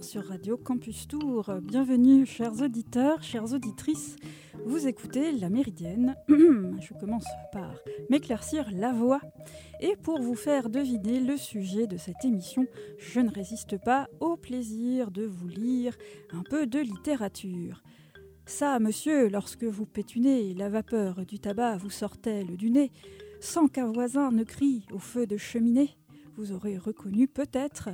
[0.00, 1.50] 11h sur Radio Campus Tour.
[1.62, 4.16] Bienvenue, chers auditeurs, chères auditrices.
[4.66, 6.16] Vous écoutez La Méridienne.
[6.28, 7.74] Je commence par
[8.08, 9.20] m'éclaircir la voix.
[9.80, 12.66] Et pour vous faire deviner le sujet de cette émission,
[12.98, 15.96] je ne résiste pas au plaisir de vous lire
[16.32, 17.82] un peu de littérature.
[18.46, 22.90] Ça, monsieur, lorsque vous pétunez, la vapeur du tabac vous sort-elle du nez,
[23.40, 25.96] sans qu'un voisin ne crie au feu de cheminée?
[26.36, 27.90] Vous aurez reconnu peut-être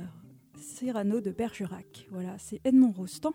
[0.59, 2.07] Cyrano de Bergerac.
[2.11, 3.33] Voilà, c'est Edmond Rostand.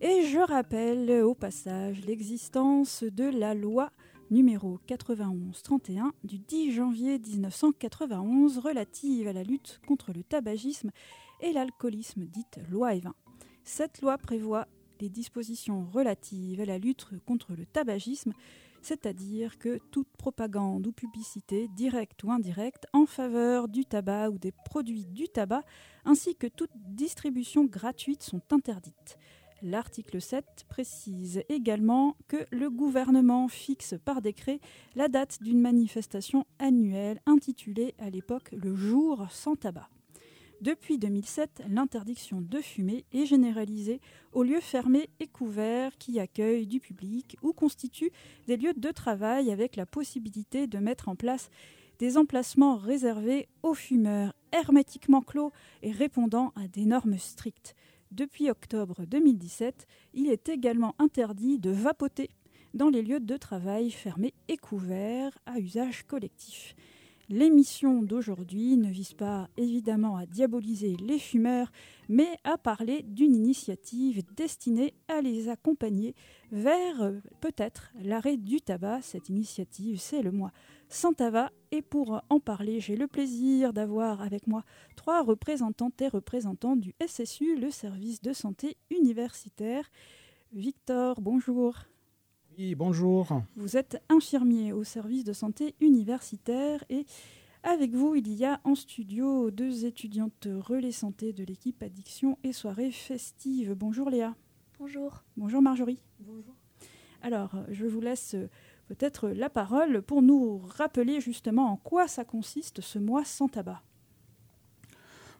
[0.00, 3.90] Et je rappelle au passage l'existence de la loi
[4.30, 10.90] numéro 91-31 du 10 janvier 1991 relative à la lutte contre le tabagisme
[11.40, 13.14] et l'alcoolisme, dite loi Evin.
[13.64, 14.68] Cette loi prévoit
[15.00, 18.32] les dispositions relatives à la lutte contre le tabagisme
[18.82, 24.52] c'est-à-dire que toute propagande ou publicité, directe ou indirecte, en faveur du tabac ou des
[24.52, 25.62] produits du tabac,
[26.04, 29.18] ainsi que toute distribution gratuite sont interdites.
[29.62, 34.58] L'article 7 précise également que le gouvernement fixe par décret
[34.94, 39.88] la date d'une manifestation annuelle intitulée à l'époque le jour sans tabac.
[40.60, 43.98] Depuis 2007, l'interdiction de fumer est généralisée
[44.32, 48.12] aux lieux fermés et couverts qui accueillent du public ou constituent
[48.46, 51.48] des lieux de travail avec la possibilité de mettre en place
[51.98, 55.50] des emplacements réservés aux fumeurs, hermétiquement clos
[55.82, 57.74] et répondant à des normes strictes.
[58.10, 62.28] Depuis octobre 2017, il est également interdit de vapoter
[62.74, 66.74] dans les lieux de travail fermés et couverts à usage collectif.
[67.32, 71.70] L'émission d'aujourd'hui ne vise pas évidemment à diaboliser les fumeurs,
[72.08, 76.16] mais à parler d'une initiative destinée à les accompagner
[76.50, 79.02] vers peut-être l'arrêt du tabac.
[79.02, 80.50] Cette initiative, c'est le mois
[80.88, 81.52] sans tabac.
[81.70, 84.64] Et pour en parler, j'ai le plaisir d'avoir avec moi
[84.96, 89.88] trois représentantes et représentants du SSU, le service de santé universitaire.
[90.52, 91.76] Victor, bonjour.
[92.58, 93.42] Oui, bonjour.
[93.56, 97.06] Vous êtes infirmier au service de santé universitaire et
[97.62, 102.52] avec vous, il y a en studio deux étudiantes relais santé de l'équipe Addiction et
[102.52, 103.74] Soirée Festive.
[103.74, 104.34] Bonjour Léa.
[104.78, 105.22] Bonjour.
[105.36, 106.00] Bonjour Marjorie.
[106.20, 106.54] Bonjour.
[107.22, 108.34] Alors, je vous laisse
[108.88, 113.82] peut-être la parole pour nous rappeler justement en quoi ça consiste ce mois sans tabac.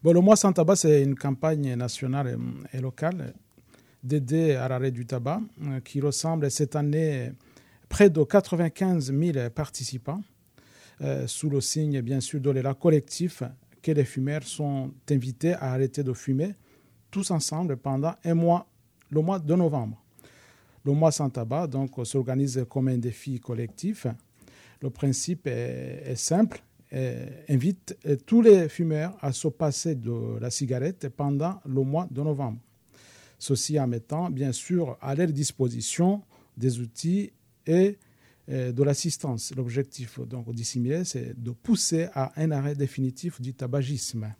[0.03, 2.39] Bon, le mois sans tabac, c'est une campagne nationale
[2.71, 3.33] et locale
[4.03, 7.31] d'aider à l'arrêt du tabac, euh, qui ressemble cette année
[7.89, 10.21] près de 95 000 participants,
[11.01, 13.43] euh, sous le signe bien sûr de l'élan collectif
[13.81, 16.53] que les fumeurs sont invités à arrêter de fumer
[17.09, 18.67] tous ensemble pendant un mois,
[19.09, 20.01] le mois de novembre.
[20.85, 24.07] Le mois sans tabac donc s'organise comme un défi collectif.
[24.81, 26.63] Le principe est, simple,
[27.49, 32.57] invite tous les fumeurs à se passer de la cigarette pendant le mois de novembre.
[33.41, 36.21] Ceci en mettant bien sûr à leur disposition
[36.57, 37.33] des outils
[37.65, 37.97] et
[38.49, 39.51] euh, de l'assistance.
[39.55, 44.31] L'objectif donc dissimulé, c'est de pousser à un arrêt définitif du tabagisme.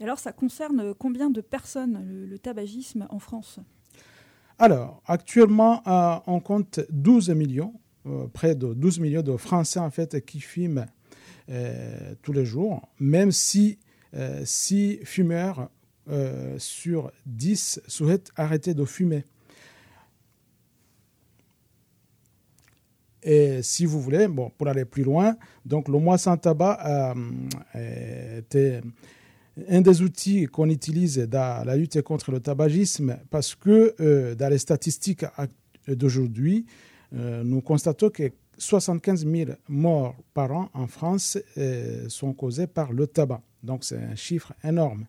[0.00, 3.60] alors, ça concerne combien de personnes le, tabagisme en France?
[4.58, 7.74] Alors, actuellement, euh, on compte 12 millions,
[8.06, 10.86] euh, près de 12 millions de Français en fait qui fument
[12.22, 13.78] tous les jours, même si
[14.44, 15.68] si fumeurs
[16.10, 19.24] euh, sur 10 souhaitent arrêter de fumer.
[23.22, 24.26] Et si vous voulez,
[24.58, 27.14] pour aller plus loin, donc le mois sans tabac
[27.76, 28.80] euh, était
[29.68, 34.48] un des outils qu'on utilise dans la lutte contre le tabagisme parce que euh, dans
[34.48, 35.24] les statistiques
[35.86, 36.66] d'aujourd'hui,
[37.12, 41.38] nous constatons que 75 000 morts par an en France
[42.08, 43.42] sont causées par le tabac.
[43.62, 45.04] Donc c'est un chiffre énorme.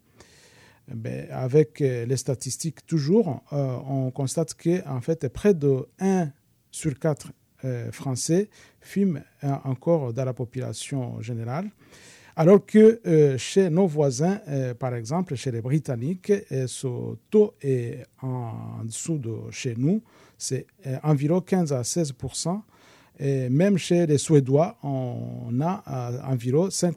[0.87, 6.29] Ben, avec euh, les statistiques toujours, euh, on constate que en fait, près de 1
[6.71, 7.31] sur 4
[7.63, 8.49] euh, Français
[8.81, 9.23] fument
[9.63, 11.69] encore dans la population générale.
[12.35, 12.99] Alors que
[13.37, 14.41] chez nos voisins,
[14.79, 20.01] par exemple chez les Britanniques, ce taux est en dessous de chez nous,
[20.35, 20.65] c'est
[21.03, 22.59] environ 15 à 16%
[23.19, 25.83] et même chez les Suédois, on a
[26.27, 26.95] environ 5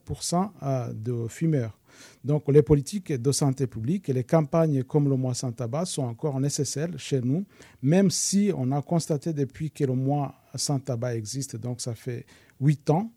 [0.94, 1.76] de fumeurs.
[2.26, 6.02] Donc les politiques de santé publique et les campagnes comme le mois sans tabac sont
[6.02, 7.44] encore nécessaires chez nous,
[7.80, 12.26] même si on a constaté depuis que le mois sans tabac existe, donc ça fait
[12.60, 13.12] huit ans,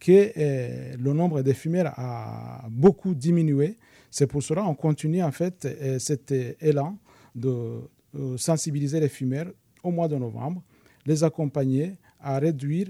[0.00, 3.78] que eh, le nombre de fumeurs a beaucoup diminué.
[4.10, 6.98] C'est pour cela qu'on continue en fait eh, cet élan
[7.36, 7.82] de
[8.16, 9.46] euh, sensibiliser les fumeurs
[9.84, 10.60] au mois de novembre,
[11.06, 12.88] les accompagner à réduire,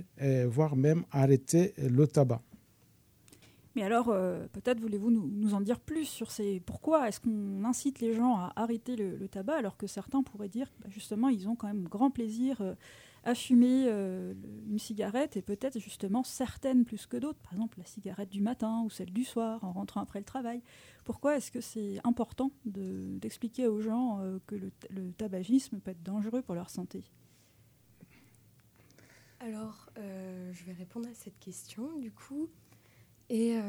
[0.49, 2.41] voire même arrêter le tabac.
[3.77, 6.61] Mais alors, euh, peut-être voulez-vous nous, en dire plus sur ces...
[6.61, 10.73] Pourquoi est-ce qu'on incite les gens à arrêter le, tabac alors que certains pourraient dire
[10.81, 12.75] bah, justement ils ont quand même grand plaisir euh,
[13.23, 14.35] à fumer euh,
[14.69, 18.83] une cigarette et peut-être justement certaines plus que d'autres, par exemple la cigarette du matin
[18.85, 20.63] ou celle du soir en rentrant après le travail.
[21.05, 26.55] Pourquoi est-ce que c'est important d'expliquer aux gens que le, tabagisme peut être dangereux pour
[26.55, 27.05] leur santé?
[29.41, 31.99] Alors, je vais répondre à cette question.
[31.99, 32.49] Du coup,
[33.31, 33.63] et euh,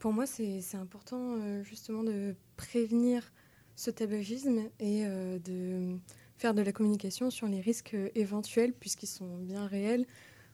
[0.00, 3.32] pour moi, c'est important euh, justement de prévenir
[3.76, 5.96] ce tabagisme et euh, de
[6.38, 10.06] faire de la communication sur les risques éventuels, puisqu'ils sont bien réels.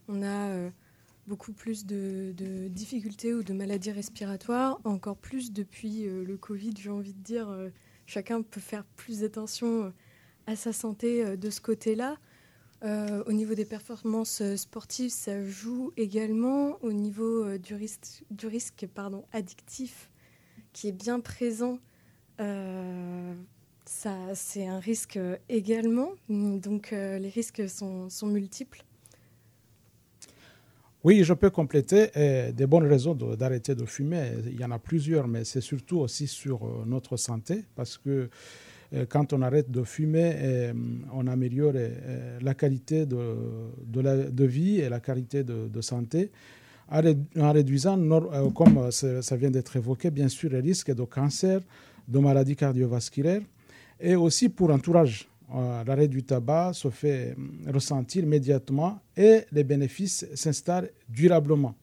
[0.06, 0.70] On a
[1.26, 2.34] beaucoup plus de,
[2.68, 7.48] difficultés ou de maladies respiratoires, encore plus depuis le Covid, j'ai envie de dire.
[8.06, 9.92] chacun peut faire plus attention
[10.46, 12.18] à sa santé de ce côté-là.
[12.82, 16.78] Euh, au niveau des performances euh, sportives, ça joue également.
[16.82, 18.86] Au niveau euh, du risque,
[19.32, 20.10] addictif
[20.72, 21.78] qui est bien présent,
[23.84, 25.18] c'est un risque
[25.48, 26.12] également.
[26.28, 28.84] Donc les risques sont, multiples.
[31.02, 32.10] Oui, je peux compléter.
[32.52, 35.98] des bonnes raisons d'arrêter de, de, fumer, il y en a plusieurs, mais c'est surtout
[35.98, 38.30] aussi sur notre santé parce que
[39.08, 40.72] quand on arrête de fumer, euh,
[41.12, 46.30] on améliore euh, la qualité de, vie et la qualité de, santé
[46.90, 47.96] en réduisant,
[48.52, 51.60] comme ça vient d'être évoqué, bien sûr, les risques de cancer,
[52.08, 53.42] de maladies cardiovasculaires
[54.00, 55.28] et aussi pour l'entourage.
[55.86, 57.36] L'arrêt du tabac se fait
[57.72, 61.76] ressentir immédiatement et les bénéfices s'installent durablement.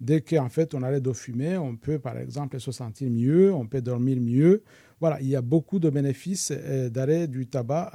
[0.00, 3.66] Dès qu'en fait on arrête de fumer, on peut par exemple se sentir mieux, on
[3.66, 4.64] peut dormir mieux,
[5.02, 7.90] voilà, il y a beaucoup de bénéfices euh, d'arrêt du tabac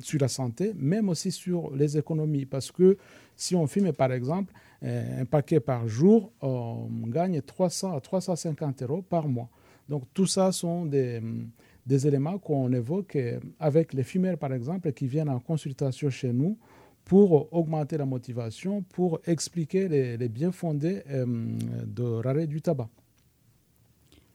[0.00, 2.44] sur la santé, même aussi sur les économies.
[2.44, 2.98] Parce que
[3.36, 4.52] si on fume, par exemple,
[4.82, 9.48] euh, un paquet par jour, on gagne 300 à 350 euros par mois.
[9.88, 11.22] Donc tout ça sont des,
[12.06, 13.16] éléments qu'on évoque
[13.58, 16.58] avec les fumeurs, par exemple, qui viennent en consultation chez nous
[17.06, 21.24] pour augmenter la motivation, pour expliquer les, les biens fondés euh,
[21.86, 22.90] de l'arrêt du tabac.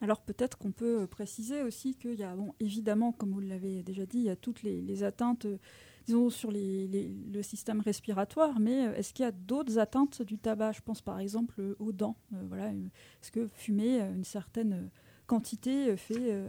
[0.06, 4.06] Alors peut-être qu'on peut euh, préciser aussi qu'il y a, évidemment, comme vous l'avez déjà
[4.06, 9.16] dit, il y a toutes les, atteintes, euh, sur le système respiratoire, mais euh, est-ce
[9.16, 10.74] qu'il y a d'autres atteintes du tabac?
[10.74, 12.18] Je pense par exemple aux dents.
[12.30, 14.92] voilà, est-ce que fumer une certaine
[15.26, 16.40] quantité fait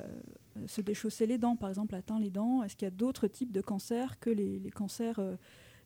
[0.66, 2.62] se déchausser les dents, par exemple, atteint les dents?
[2.62, 5.18] Est-ce qu'il y a d'autres types de cancers que les, cancers,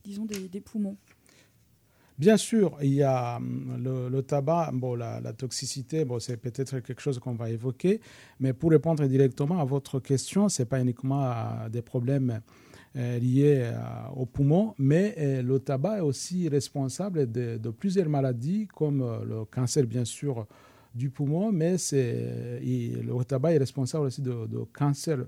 [0.03, 0.97] disons, des poumons?
[2.21, 3.83] Bien sûr, il y a hum,
[4.13, 7.99] le, tabac, bon, la, toxicité, bon, c'est peut-être quelque chose qu'on va évoquer,
[8.41, 11.33] mais pour répondre directement à votre question, ce n'est pas uniquement
[11.73, 12.43] des problèmes
[12.95, 13.73] euh, liés
[14.15, 19.45] aux poumons, mais euh, le tabac est aussi responsable de, plusieurs maladies, comme euh, le
[19.47, 20.47] cancer, bien sûr,
[20.95, 25.21] du poumon, mais le tabac est responsable aussi de, de cancer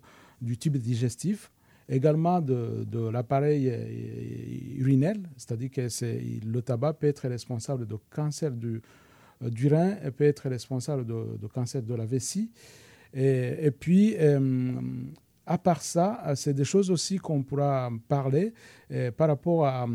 [0.43, 1.51] du tube digestif
[1.93, 5.89] également de, l'appareil euh, urinaire, c'est-à-dire que
[6.47, 8.81] le tabac peut être responsable de cancer du,
[9.43, 12.51] euh, rein et peut être responsable de, cancer de la vessie.
[13.13, 14.73] Et, et puis, euh,
[15.45, 18.55] à part ça, c'est des choses aussi qu'on pourra parler
[19.17, 19.87] par rapport à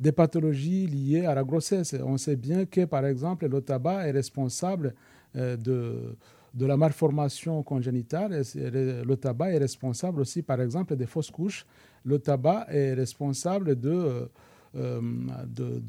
[0.00, 1.94] des pathologies liées à la grossesse.
[2.02, 4.94] On sait bien que, par exemple, le tabac est responsable
[5.34, 6.16] de
[6.56, 8.42] de la malformation congénitale.
[8.54, 11.66] Le tabac est responsable aussi, par exemple, des fausses couches.
[12.04, 14.28] Le tabac est responsable de,
[14.74, 15.00] euh,
[15.46, 15.82] de,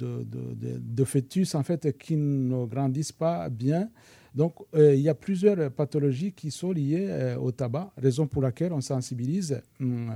[0.80, 3.90] de, fœtus en fait, qui ne grandissent pas bien.
[4.36, 8.42] Donc, euh, il y a plusieurs pathologies qui sont liées euh, au tabac, raison pour
[8.42, 10.12] laquelle on sensibilise, hum,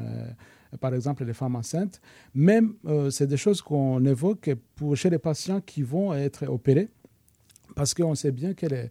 [0.79, 2.01] par exemple, les femmes enceintes.
[2.33, 2.73] Même,
[3.09, 6.89] c'est des choses qu'on évoque pour, chez les patients qui vont être opérés,
[7.75, 8.89] parce qu'on sait bien que les,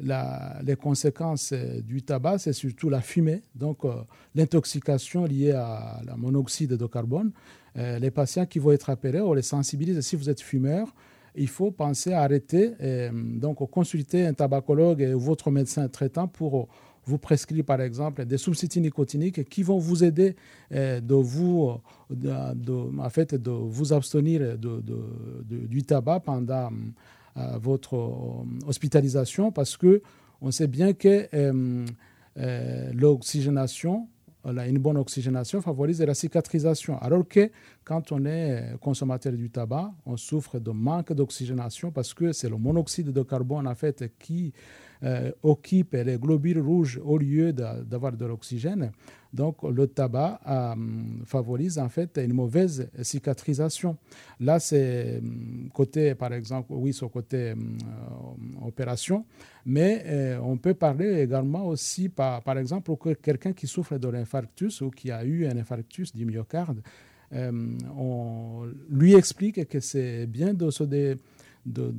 [0.00, 3.94] les conséquences euh, du tabac, c'est surtout la fumée, donc euh,
[4.34, 7.32] l'intoxication liée à la monoxyde de carbone.
[7.76, 10.00] Euh, les patients qui vont être appelés, on les sensibilise.
[10.00, 10.94] Si vous êtes fumeur,
[11.34, 12.72] il faut penser à arrêter,
[13.12, 16.68] donc consulter un tabacologue et votre médecin traitant pour
[17.04, 20.34] vous prescrire par exemple des substituts nicotiniques qui vont vous aider
[20.72, 21.70] de vous,
[22.10, 26.70] de, en fait, de vous abstenir du tabac pendant
[27.60, 30.02] votre euh, hospitalisation parce que
[30.40, 31.86] on sait bien que euh,
[32.38, 34.08] euh, l'oxygénation,
[34.44, 36.96] une bonne oxygénation favorise la cicatrisation.
[37.00, 37.50] Alors que
[37.84, 42.56] quand on est consommateur du tabac, on souffre de manque d'oxygénation parce que c'est le
[42.56, 44.52] monoxyde de carbone en fait qui
[45.42, 48.90] occupent les globules rouges au lieu d'avoir de l'oxygène.
[49.32, 50.74] Donc le tabac euh,
[51.26, 53.98] favorise en fait une mauvaise cicatrisation.
[54.40, 57.54] Là, c'est hum, côté, par exemple, oui, sur côté euh,
[58.64, 59.26] opération,
[59.66, 64.80] mais euh, on peut parler également aussi, par, par exemple, quelqu'un qui souffre de l'infarctus
[64.80, 66.80] ou qui a eu un infarctus du myocarde,
[67.30, 71.18] on lui explique que c'est bien de,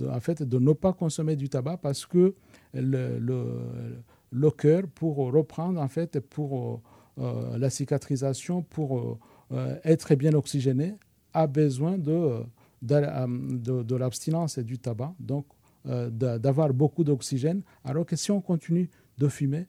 [0.09, 2.33] en fait, de ne pas consommer du tabac parce que
[2.73, 6.81] le, cœur, pour reprendre, en fait, pour
[7.19, 9.17] euh, la cicatrisation, pour euh,
[9.51, 10.95] euh, être bien oxygéné,
[11.33, 12.43] a besoin de,
[12.81, 15.45] de, l'abstinence et du tabac, donc
[15.85, 19.65] d'avoir beaucoup d'oxygène, alors que si on continue de fumer,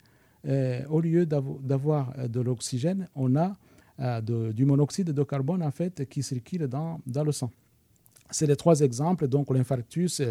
[0.88, 3.57] au lieu d'avoir de l'oxygène, on a
[4.23, 7.50] du monoxyde de carbone en fait qui circule dans, dans le sang.
[8.31, 10.23] C'est les trois exemples, donc l'infarctus,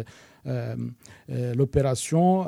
[1.28, 2.46] l'opération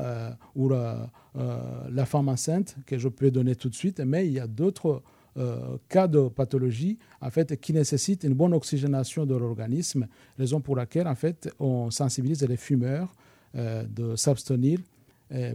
[0.55, 4.33] ou la, euh, la femme enceinte, que je peux donner tout de suite, mais il
[4.35, 5.03] y a d'autres
[5.39, 10.07] euh, cas de pathologie en fait, qui nécessitent une bonne oxygénation de l'organisme,
[10.39, 13.15] raison pour laquelle en fait, on sensibilise les fumeurs
[13.55, 14.79] euh, de s'abstenir.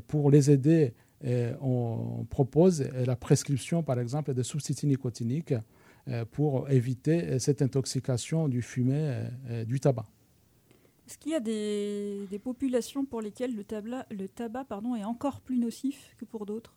[0.08, 0.94] pour les aider,
[1.62, 5.54] on propose la prescription, par exemple, de substituts nicotiniques
[6.32, 9.30] pour éviter cette intoxication du fumet
[9.66, 10.06] du tabac.
[11.08, 13.64] Est-ce qu'il y a des, populations pour lesquelles le,
[14.12, 16.76] le tabac pardon, est encore plus nocif que pour d'autres?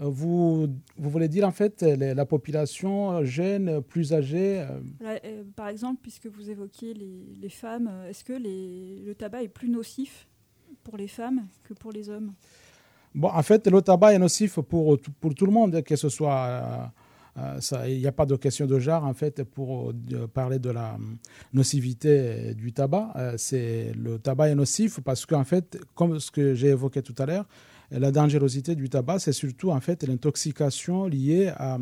[0.00, 4.80] Euh, vous, vous, voulez dire en fait la population jeune, plus âgée euh?
[5.24, 10.28] Euh, Par exemple, puisque vous évoquiez les, femmes, est-ce que le tabac est plus nocif
[10.82, 12.34] pour les femmes que pour les hommes?
[13.14, 16.90] Bon, en fait, le tabac est nocif pour, pour tout le monde, que ce soit
[17.36, 20.70] euh, il n'y a pas de question de genre, en fait, pour euh, parler de
[20.70, 20.96] la
[21.52, 23.12] nocivité du tabac.
[23.16, 27.14] Euh, c'est le tabac est nocif parce qu'en fait, comme ce que j'ai évoqué tout
[27.18, 27.46] à l'heure,
[27.90, 31.78] la dangerosité du tabac, c'est surtout en fait l'intoxication liée à,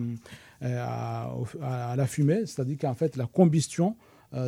[0.60, 3.96] à, la fumée, c'est-à-dire qu'en fait la combustion,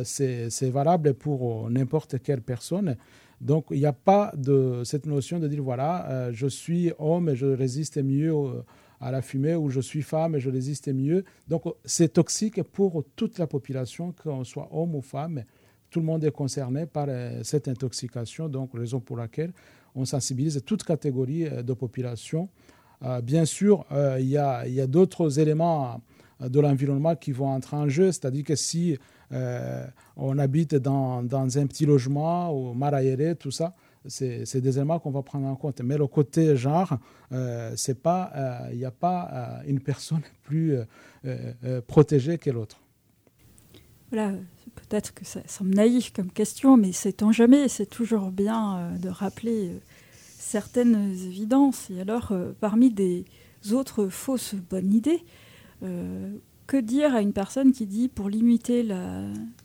[0.03, 2.97] c'est valable pour n'importe quelle personne.
[3.41, 7.35] Donc il n'y a pas de cette notion de dire voilà, je suis homme et
[7.35, 8.33] je résiste mieux
[9.01, 11.23] à la fumée, ou je suis femme et je résiste mieux.
[11.47, 15.43] Donc c'est toxique pour toute la population, qu'on soit homme ou femme.
[15.89, 19.53] Tout le monde est concerné par euh, cette intoxication, donc raison pour laquelle
[19.93, 22.49] on sensibilise toute catégorie euh, de population.
[23.03, 23.85] Euh, bien sûr,
[24.19, 26.01] il y a d'autres éléments
[26.39, 28.97] de l'environnement qui vont entrer en jeu, c'est-à-dire que si
[29.31, 33.75] on habite dans, dans, un petit logement ou mal aéré, tout ça,
[34.07, 35.81] c'est des éléments qu'on va prendre en compte.
[35.81, 36.97] Mais le côté genre,
[37.31, 38.31] euh, c'est pas,
[38.69, 40.77] il euh, n'y a pas euh, une personne plus
[41.87, 42.79] protégée que l'autre.
[44.11, 44.33] Voilà,
[44.75, 46.91] peut-être que ça semble naïf comme question, mais
[47.21, 49.71] en jamais, c'est toujours bien de rappeler
[50.37, 51.89] certaines évidences.
[51.89, 53.25] Et alors, parmi des
[53.71, 55.23] autres fausses bonnes idées,
[56.67, 58.87] que dire à une personne qui dit pour limiter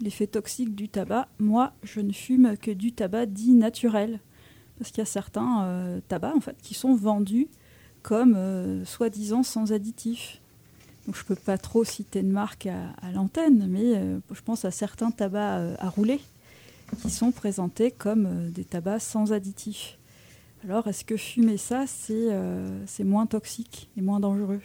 [0.01, 4.21] l'effet toxique du tabac, moi je ne fume que du tabac dit naturel
[4.81, 7.49] parce qu'il y a certains euh, tabacs en fait, qui sont vendus
[8.03, 10.41] comme euh, soi-disant sans additifs.
[11.07, 14.65] Donc, je ne peux pas trop citer de marque à, l'antenne, mais euh, je pense
[14.65, 16.21] à certains tabacs à rouler
[17.03, 19.99] qui sont présentés comme des tabacs sans additifs.
[20.65, 24.61] Alors, est-ce que fumer ça, c'est moins toxique et moins dangereux?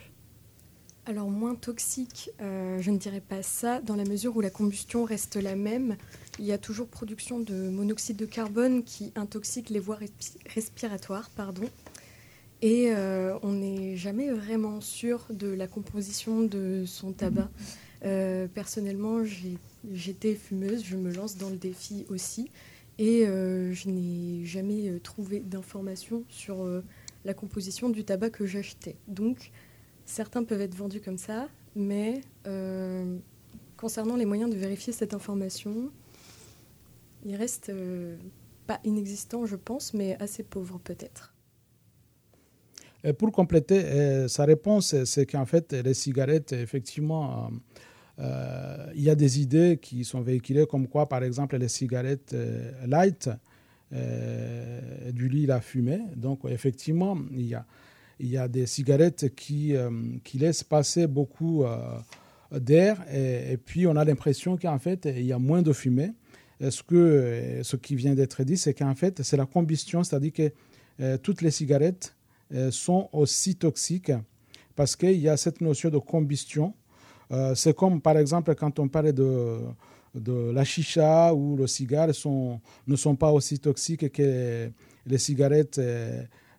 [1.05, 5.35] Alors moins toxique, je ne dirais pas ça, dans la mesure où la combustion reste
[5.35, 5.95] la même
[6.39, 9.99] il y a toujours production de monoxyde de carbone qui intoxique les voies
[10.47, 11.29] respiratoires.
[11.29, 11.63] Pardon.
[12.61, 17.49] Et euh, on n'est jamais vraiment sûr de la composition de son tabac.
[18.03, 19.23] Euh, personnellement,
[19.93, 22.49] j'étais fumeuse, je me lance dans le défi aussi.
[22.97, 26.65] Et euh, je n'ai jamais trouvé d'informations sur
[27.23, 28.95] la composition du tabac que j'achetais.
[29.07, 29.51] Donc,
[30.05, 32.21] certains peuvent être vendus comme ça, mais
[33.77, 35.91] concernant les moyens de vérifier cette information,
[37.25, 38.15] il reste euh,
[38.67, 41.33] pas inexistant, je pense, mais assez pauvre peut-être.
[43.19, 47.51] Pour compléter euh, sa réponse, c'est qu'en fait, les cigarettes, effectivement,
[48.17, 52.35] euh, il y a des idées qui sont véhiculées comme quoi, par exemple, les cigarettes
[52.85, 53.29] light,
[53.91, 56.01] du lit à fumer.
[56.15, 57.65] Donc, effectivement, il y a,
[58.19, 59.73] il y a des cigarettes qui,
[60.23, 61.65] qui laissent passer beaucoup
[62.51, 66.13] d'air et, puis on a l'impression qu'en fait, il y a moins de fumée
[66.61, 70.33] ce, que, euh, ce qui vient d'être dit, c'est qu'en fait, c'est la combustion, c'est-à-dire
[70.33, 70.51] que
[71.01, 72.15] euh, toutes les cigarettes
[72.53, 74.11] euh, sont aussi toxiques
[74.75, 76.73] parce qu'il y a cette notion de combustion.
[77.55, 79.59] c'est comme, par exemple, quand on parlait de,
[80.13, 84.69] de la chicha ou le cigare sont, ne sont pas aussi toxiques que
[85.05, 85.79] les cigarettes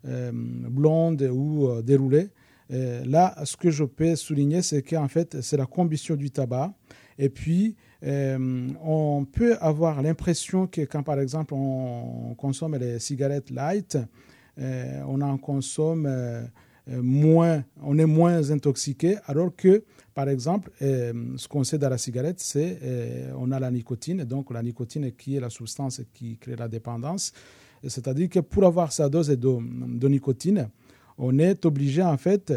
[0.04, 2.28] blondes ou déroulées.
[2.70, 6.72] là, ce que je peux souligner, c'est qu'en fait, c'est la combustion du tabac.
[7.18, 13.98] Et puis, on peut avoir l'impression que quand, par exemple, on consomme les cigarettes light,
[14.58, 16.06] on en consomme
[16.88, 19.82] euh, moins, on est moins intoxiqué, alors que,
[20.14, 24.22] par exemple, euh, ce qu'on sait dans la cigarette, c'est euh, on a la nicotine,
[24.22, 27.32] donc la nicotine qui est la substance qui crée la dépendance.
[27.88, 30.68] C'est-à-dire que pour avoir sa dose de, nicotine,
[31.18, 32.52] on est obligé en fait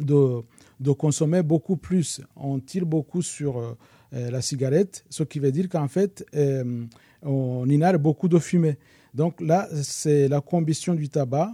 [0.00, 2.20] de, consommer beaucoup plus.
[2.36, 3.76] On tire beaucoup sur
[4.12, 6.24] la cigarette, ce qui veut dire qu'en fait,
[7.22, 8.76] on inhale beaucoup de fumée.
[9.14, 11.52] Donc là, c'est la combustion du tabac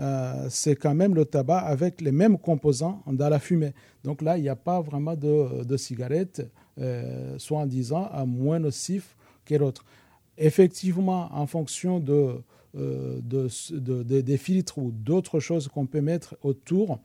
[0.00, 3.72] euh, c'est quand même le tabac avec les mêmes composants dans la fumée.
[4.02, 9.84] Donc là, il n'y a pas vraiment de, cigarette, euh, soi-disant, moins nocif que l'autre.
[10.38, 17.00] Effectivement, en fonction euh, de, des filtres ou d'autres choses qu'on peut mettre autour,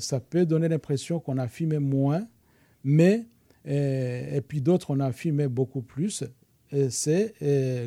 [0.00, 2.26] ça peut donner l'impression qu'on a fumé moins,
[2.82, 3.26] mais,
[3.64, 6.24] et, puis d'autres, on a fumé beaucoup plus.
[6.90, 7.34] C'est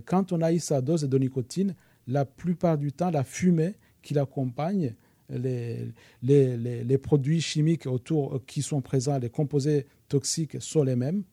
[0.05, 1.75] quand on a eu sa dose de nicotine,
[2.07, 4.93] la plupart du temps, la fumée qui l'accompagnent,
[5.29, 5.87] les,
[6.21, 11.23] les, les, produits chimiques autour qui sont présents, les composés toxiques sont les mêmes.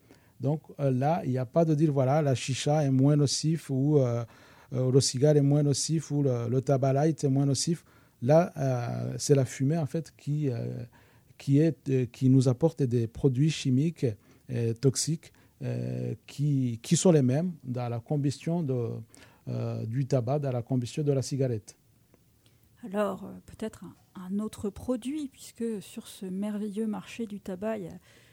[0.43, 3.71] Donc euh, là, il n'y a pas de dire, voilà, la chicha est moins nocif
[3.71, 4.25] ou euh,
[4.73, 7.85] euh, le cigare est moins nocif ou le, tabac light est moins nocif.
[8.21, 8.53] Là,
[9.19, 10.49] c'est la fumée, en fait, qui,
[11.37, 14.07] qui, nous apporte des produits chimiques
[14.81, 15.33] toxiques
[16.29, 18.65] qui, qui sont les mêmes dans la combustion
[19.89, 21.77] du tabac, dans la combustion de la cigarette.
[22.85, 27.79] Alors, peut-être un, autre produit, puisque sur ce merveilleux marché du tabac,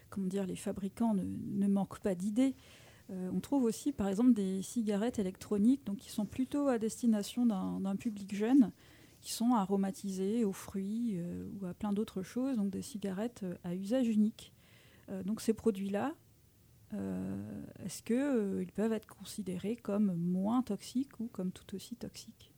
[0.10, 2.56] comment dire, les fabricants ne, manquent pas d'idées.
[3.10, 7.46] Euh, on trouve aussi, par exemple, des cigarettes électroniques, donc qui sont plutôt à destination
[7.46, 8.72] d'un public jeune,
[9.22, 13.76] qui sont aromatisées aux fruits euh, ou à plein d'autres choses, donc des cigarettes à
[13.76, 14.54] usage unique.
[15.26, 16.14] donc ces produits-là,
[17.86, 22.52] est-ce qu'ils peuvent être considérés comme moins toxiques ou comme tout aussi toxiques?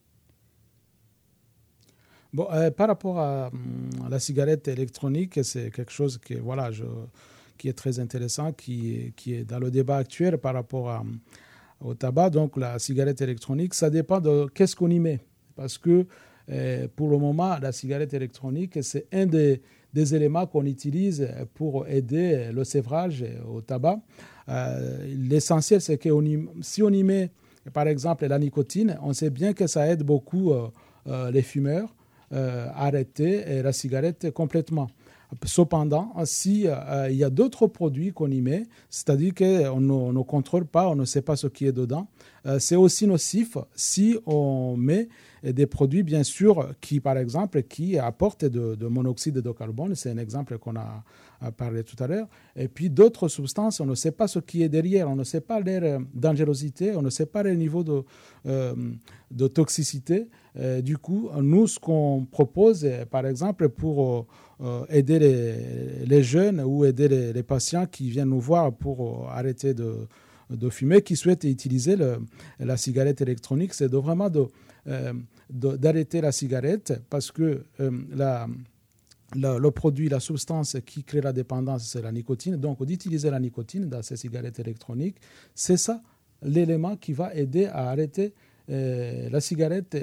[2.34, 3.52] Bon, euh, par rapport à,
[4.10, 6.86] la cigarette électronique, c'est quelque chose qui, voilà, je,
[7.62, 11.06] qui est très intéressant, qui, qui, est dans le débat actuel par rapport
[11.80, 12.32] au tabac.
[12.32, 15.20] Donc, la cigarette électronique, ça dépend de qu'est-ce qu'on y met.
[15.56, 16.08] Parce que
[16.50, 19.62] euh, pour le moment, la cigarette électronique, c'est un des,
[19.94, 24.00] éléments qu'on utilise pour aider le sévrage au tabac.
[24.50, 26.10] Euh, l'essentiel, c'est que
[26.62, 27.30] si on y met,
[27.74, 30.52] par exemple, la nicotine, on sait bien que ça aide beaucoup
[31.06, 31.94] les fumeurs
[32.34, 34.88] euh, arrêter la cigarette complètement.
[35.46, 40.90] Cependant, si euh, y a d'autres produits qu'on y met, c'est-à-dire qu'on ne, contrôle pas,
[40.90, 42.08] on ne sait pas ce qui est dedans,
[42.46, 45.08] euh, c'est aussi nocif si on met
[45.44, 49.96] des produits, bien sûr, qui, par exemple, qui apportent de, monoxyde de carbone.
[49.96, 51.04] C'est un exemple qu'on a,
[51.58, 52.28] parlé tout à l'heure.
[52.56, 55.42] Et puis d'autres substances, on ne sait pas ce qui est derrière, on ne sait
[55.42, 58.04] pas leur dangerosité, on ne sait pas le niveau de,
[58.46, 60.28] de toxicité.
[60.60, 64.26] Euh, du coup, nous, ce qu'on propose, par exemple, pour euh,
[64.90, 65.20] aider
[66.06, 70.08] les, jeunes ou aider les, patients qui viennent nous voir pour arrêter de,
[70.52, 71.96] de fumer, qui souhaitent utiliser
[72.60, 74.30] la cigarette électronique, c'est de vraiment
[74.88, 75.14] euh,
[75.50, 77.64] d'arrêter la cigarette parce que
[78.14, 78.48] la,
[79.36, 82.58] le produit, la substance qui crée la dépendance, c'est la nicotine.
[82.58, 85.18] Donc, d'utiliser la nicotine dans ces cigarettes électroniques,
[85.56, 86.02] c'est ça
[86.44, 88.34] l'élément qui va aider à arrêter
[88.70, 89.96] euh, la cigarette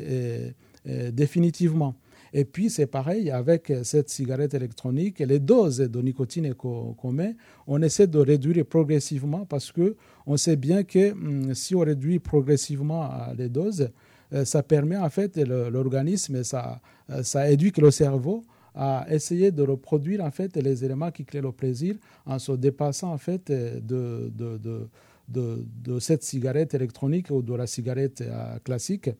[0.84, 1.94] définitivement.
[2.32, 7.36] Et puis, c'est pareil avec cette cigarette électronique, les doses de nicotine qu'on met,
[7.66, 13.08] on essaie de réduire progressivement parce qu'on sait bien que hum, si on réduit progressivement
[13.36, 13.90] les doses,
[14.32, 19.62] euh, ça permet en fait l'organisme, ça, euh, ça éduque le cerveau à essayer de
[19.62, 24.30] reproduire en fait les éléments qui créent le plaisir en se dépassant en fait de,
[24.30, 24.88] de,
[25.28, 29.10] de cette cigarette électronique ou de la cigarette euh, classique.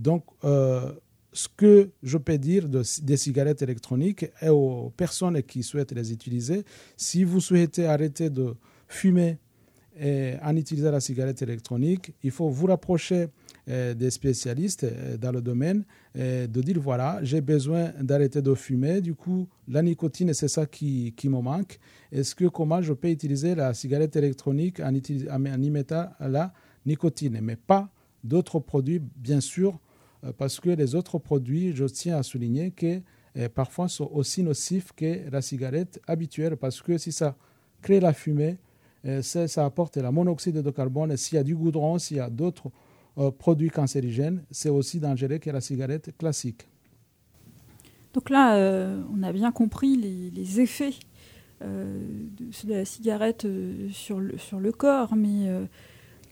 [0.00, 0.92] donc, euh,
[1.32, 6.64] ce que je peux dire des cigarettes électroniques et aux personnes qui souhaitent les utiliser,
[6.96, 8.54] si vous souhaitez arrêter de
[8.88, 9.38] fumer
[10.00, 13.28] en utilisant la cigarette électronique, il faut vous rapprocher
[13.68, 15.84] euh, des spécialistes euh, dans le domaine,
[16.18, 20.66] euh, de dire voilà, j'ai besoin d'arrêter de fumer, du coup, la nicotine, c'est ça
[20.66, 21.78] qui, qui, me manque.
[22.10, 26.52] Est-ce que comment je peux utiliser la cigarette électronique en, en y mettant la
[26.84, 27.88] nicotine, mais pas
[28.24, 29.78] d'autres produits, bien sûr,
[30.38, 33.00] parce que les autres produits, je tiens à souligner que
[33.54, 37.36] parfois sont aussi nocifs que la cigarette habituelle, parce que si ça
[37.80, 38.58] crée la fumée,
[39.22, 41.16] ça apporte la monoxyde de carbone.
[41.16, 42.70] S'il y a du goudron, s'il y a d'autres
[43.38, 46.68] produits cancérigènes, c'est aussi dangereux que la cigarette classique.
[48.14, 48.56] Donc là,
[49.12, 50.94] on a bien compris les, effets
[51.60, 53.46] de, la cigarette
[53.90, 55.48] sur, le, sur le corps, mais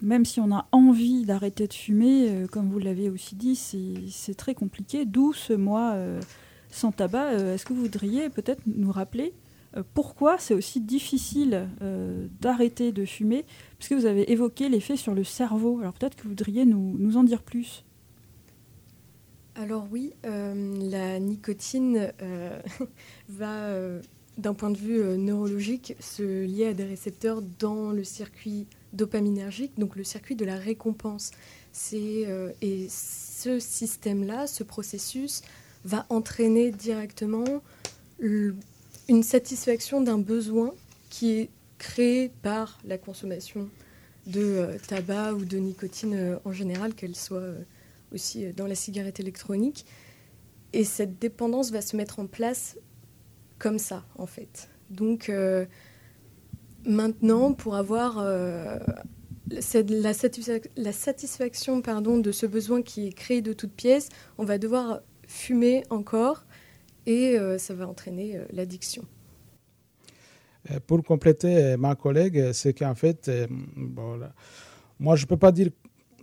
[0.03, 4.35] même si on a envie d'arrêter de fumer, euh, comme vous l'avez aussi dit, c'est
[4.35, 5.05] très compliqué.
[5.05, 6.21] D'où ce mois euh,
[6.71, 7.33] sans tabac.
[7.33, 9.35] Euh, est-ce que vous voudriez peut-être nous rappeler
[9.95, 11.69] pourquoi c'est aussi difficile
[12.41, 13.45] d'arrêter de fumer?
[13.79, 15.79] Puisque vous avez évoqué l'effet sur le cerveau.
[15.79, 17.85] Alors peut-être que vous voudriez nous, nous en dire plus.
[19.55, 22.13] Alors oui, la nicotine
[23.29, 23.73] va,
[24.39, 29.97] d'un point de vue neurologique, se lier à des récepteurs dans le circuit dopaminergique, donc
[29.97, 31.33] le circuit de la récompense.
[31.95, 35.43] Euh, et ce système-là, ce processus,
[35.85, 37.63] va entraîner directement
[38.21, 40.75] une satisfaction d'un besoin
[41.09, 43.71] qui est créé par la consommation
[44.27, 47.55] de euh, tabac ou de nicotine euh, en général, qu'elle soit
[48.13, 49.87] aussi dans la cigarette électronique.
[50.75, 52.77] Et cette dépendance va se mettre en place
[53.59, 54.69] comme ça, en fait.
[54.91, 55.31] Donc,
[56.87, 58.79] Maintenant, pour avoir euh,
[59.49, 60.13] la,
[60.93, 66.45] satisfaction de ce besoin qui est créé de toutes pièces, on va devoir fumer encore
[67.07, 69.05] et euh, ça va entraîner euh, l'addiction.
[70.87, 73.31] Pour compléter ma collègue, c'est qu'en fait,
[74.99, 75.71] moi je ne peux pas dire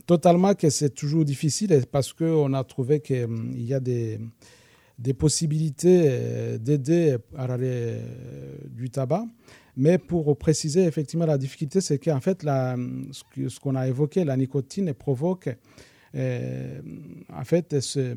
[0.06, 3.28] totalement que c'est toujours difficile parce qu'on a trouvé qu'il
[3.64, 4.20] y a des,
[5.00, 8.00] des possibilités d'aider à l'arrêt
[8.70, 9.26] du tabac.
[9.78, 14.92] Mais pour préciser, effectivement, la difficulté, c'est qu'en fait, ce qu'on a évoqué, la nicotine
[14.94, 15.50] provoque
[16.16, 16.80] euh,
[17.32, 18.16] en fait euh,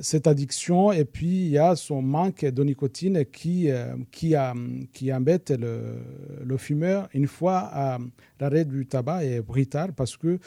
[0.00, 0.92] cette addiction.
[0.92, 5.98] Et puis il y a son manque de nicotine qui, euh, qui, embête le,
[6.44, 7.08] le, fumeur.
[7.14, 7.98] Une fois
[8.38, 10.38] l'arrêt du tabac est brutal parce que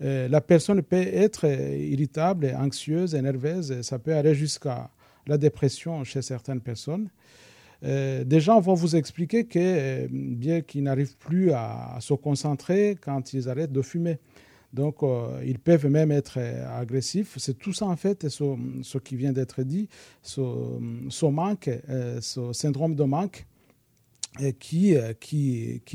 [0.00, 4.90] la personne peut être irritable, anxieuse, nerveuse, ça peut aller jusqu'à
[5.28, 7.08] la dépression chez certaines personnes.
[7.84, 12.96] Euh, des gens vont vous expliquer que euh, bien qu'ils n'arrivent plus à, se concentrer
[13.00, 14.18] quand ils arrêtent de fumer.
[14.72, 17.34] Donc, euh, ils peuvent même être agressifs.
[17.38, 18.44] C'est tout ça, en fait, ce,
[18.82, 19.88] ce qui vient d'être dit,
[20.22, 21.70] ce, manque,
[22.20, 23.46] ce syndrome de manque
[24.58, 24.96] qui,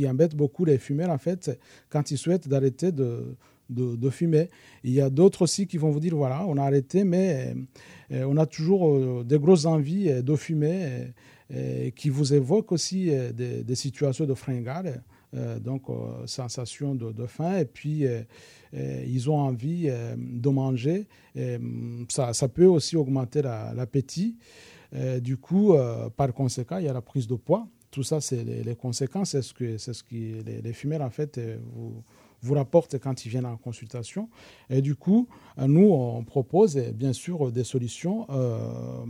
[0.06, 3.36] embête beaucoup les fumeurs, en fait, quand ils souhaitent d'arrêter de,
[4.12, 4.50] fumer.
[4.84, 7.56] Il y a d'autres aussi qui vont vous dire, voilà, on a arrêté, mais
[8.12, 11.08] on a toujours des grosses envies de fumer
[11.96, 17.58] qui vous évoque aussi euh, des, situations de fringale, euh, donc euh, sensation de, faim,
[17.58, 18.06] et puis
[18.74, 21.08] ils ont envie de manger.
[21.36, 21.58] Et,
[22.10, 24.38] ça, peut aussi augmenter l'appétit.
[25.22, 25.76] du coup,
[26.16, 27.68] par conséquent, il y a la prise de poids.
[27.90, 29.32] Tout ça, c'est les, conséquences.
[29.32, 31.40] C'est ce que, ce qui, les, les en fait,
[31.74, 32.04] vous,
[32.42, 34.30] vous rapportent quand ils viennent en consultation.
[34.70, 38.28] Et du coup, nous, on propose bien sûr des solutions.
[38.30, 39.06] Euh,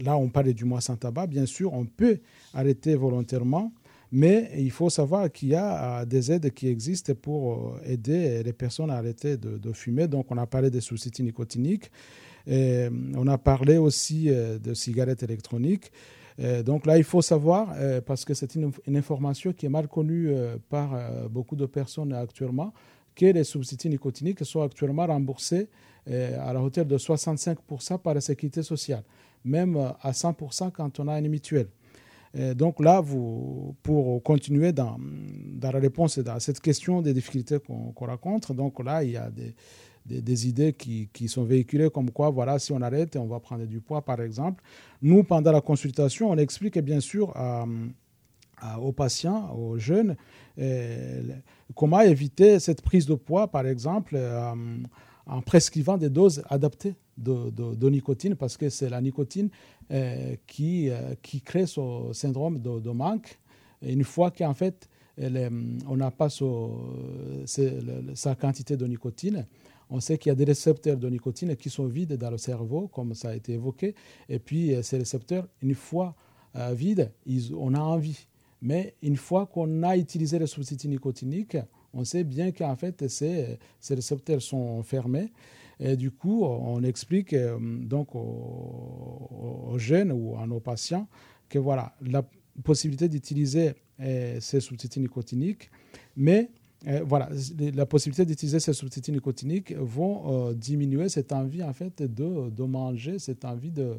[0.00, 1.28] là, on parlait du mois sans tabac.
[1.28, 2.18] Bien sûr, on peut
[2.52, 3.72] arrêter volontairement,
[4.10, 8.42] mais il faut savoir qu'il y a euh, des aides qui existent pour euh, aider
[8.42, 10.08] les personnes à arrêter de, fumer.
[10.08, 11.90] Donc, on a parlé des substituts nicotiniques.
[12.50, 15.92] On a parlé aussi de cigarettes électroniques.
[16.40, 19.88] Euh, donc là, il faut savoir, euh, parce que c'est une, information qui est mal
[19.88, 20.90] connue euh, par
[21.30, 22.72] beaucoup de personnes actuellement,
[23.14, 25.68] que les substituts nicotiniques sont actuellement remboursés
[26.06, 29.02] à la hauteur de 65% par la sécurité sociale,
[29.44, 31.68] même à 100% quand on a une mutuelle.
[32.54, 33.02] donc là,
[33.82, 34.96] pour continuer dans,
[35.60, 39.54] la réponse à cette question des difficultés qu'on rencontre, donc là, il y a des,
[40.08, 43.66] des, idées qui, qui, sont véhiculées comme quoi, voilà, si on arrête, on va prendre
[43.66, 44.62] du poids, par exemple.
[45.02, 47.34] Nous, pendant la consultation, on explique bien sûr
[48.80, 50.16] aux patients, aux jeunes,
[50.58, 51.22] euh,
[51.74, 54.52] comment éviter cette prise de poids, par exemple, euh,
[55.26, 59.50] en prescrivant des doses adaptées de, de, nicotine, parce que c'est la nicotine
[59.90, 60.90] euh, qui,
[61.22, 61.80] qui crée ce
[62.12, 63.38] syndrome de, manque.
[63.82, 64.88] Une fois qu'en fait,
[65.20, 66.28] on n'a pas
[68.14, 69.46] sa quantité de nicotine,
[69.90, 72.88] on sait qu'il y a des récepteurs de nicotine qui sont vides dans le cerveau,
[72.88, 73.94] comme ça a été évoqué.
[74.28, 76.14] Et puis, euh, ces récepteurs, une fois
[76.56, 77.10] euh, vides,
[77.56, 78.26] on a envie.
[78.60, 81.56] Mais une fois qu'on a utilisé les substituts nicotiniques,
[81.94, 85.32] on sait bien qu'en fait, ces, ces, récepteurs sont fermés.
[85.80, 91.06] Et du coup, on explique euh, donc aux, jeunes ou à nos patients
[91.48, 92.28] que voilà, la
[92.64, 93.74] possibilité d'utiliser
[94.40, 95.70] ces substituts nicotiniques,
[96.16, 96.50] mais
[96.86, 97.28] euh, voilà,
[97.74, 102.62] la possibilité d'utiliser ces substituts nicotiniques vont euh, diminuer cette envie en fait de, de,
[102.62, 103.96] manger, cette envie de,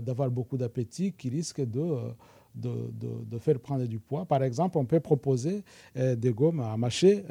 [0.00, 2.12] d'avoir beaucoup d'appétit qui risque de,
[2.54, 4.24] de, faire prendre du poids.
[4.24, 5.62] Par exemple, on peut proposer
[5.94, 7.22] des gommes à mâcher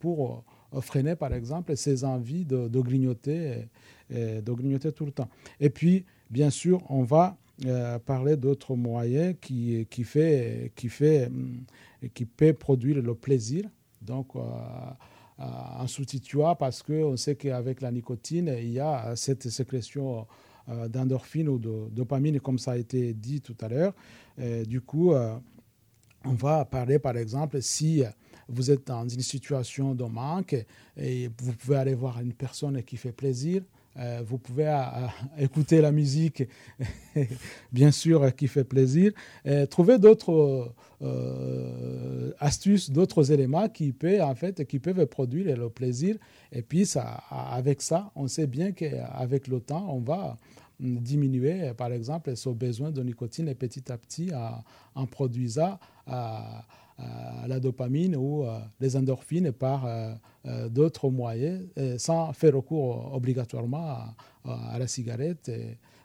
[0.00, 0.44] pour
[0.82, 3.68] freiner, par exemple, ses envies de, grignoter,
[4.10, 5.28] de grignoter tout le temps.
[5.60, 7.38] Et puis, bien sûr, on va
[8.04, 11.30] parler d'autres moyens qui, qui, fait, qui, fait,
[12.12, 13.64] qui peut produire le plaisir.
[14.02, 14.34] Donc,
[15.38, 20.26] en sous-titua parce qu'on sait qu'avec la nicotine, il y a cette sécrétion
[20.68, 23.94] euh, d'endorphine ou de dopamine, comme ça a été dit tout à l'heure.
[24.66, 25.36] Du coup, euh,
[26.24, 28.02] on va parler, par exemple, si
[28.48, 30.56] vous êtes dans une situation de manque
[30.96, 33.62] et vous pouvez aller voir une personne qui fait plaisir,
[33.98, 35.06] euh, vous pouvez euh,
[35.38, 36.44] écouter la musique,
[37.72, 39.12] bien sûr, qui fait plaisir.
[39.70, 46.16] trouver d'autres euh, astuces, d'autres éléments qui peuvent, en fait, qui peuvent produire le plaisir.
[46.52, 50.36] Et puis, ça, avec ça, on sait bien qu'avec le temps, on va
[50.78, 54.30] diminuer, par exemple, ce besoin de nicotine et petit à petit
[54.94, 58.44] en produisant la dopamine ou
[58.80, 59.88] les endorphines par
[60.68, 61.64] d'autres moyens
[61.98, 65.50] sans faire recours obligatoirement à, la cigarette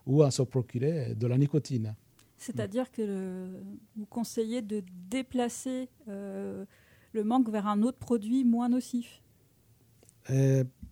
[0.05, 1.95] ou à se procurer de la nicotine.
[2.37, 3.61] C'est-à-dire que
[3.95, 9.21] vous conseillez de déplacer le manque vers un autre produit moins nocif?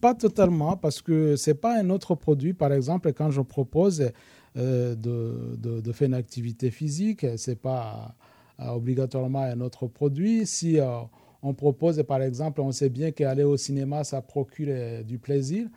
[0.02, 2.54] Pas totalement, parce que ce n'est pas un autre produit.
[2.54, 4.12] Par exemple, quand je propose
[4.56, 8.16] de, de, de, faire une activité physique, ce n'est pas
[8.62, 10.46] euh, obligatoirement un autre produit.
[10.46, 11.00] Si euh,
[11.42, 15.68] on propose, par exemple, on sait bien qu'aller au cinéma, ça procure euh, du plaisir.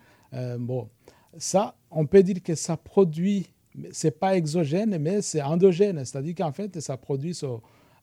[0.59, 0.89] bon,
[1.37, 3.47] ça, on peut dire que ça produit,
[3.91, 7.39] c'est pas exogène, mais c'est endogène, c'est-à-dire qu'en fait, ça produit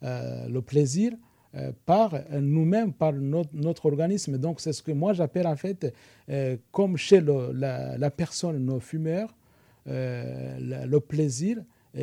[0.03, 1.13] le plaisir
[1.85, 4.39] par nous-mêmes, par notre, organisme.
[4.39, 5.93] Donc, c'est ce que moi j'appelle en fait,
[6.71, 9.35] comme chez la, personne, nos fumeurs,
[9.87, 11.59] le plaisir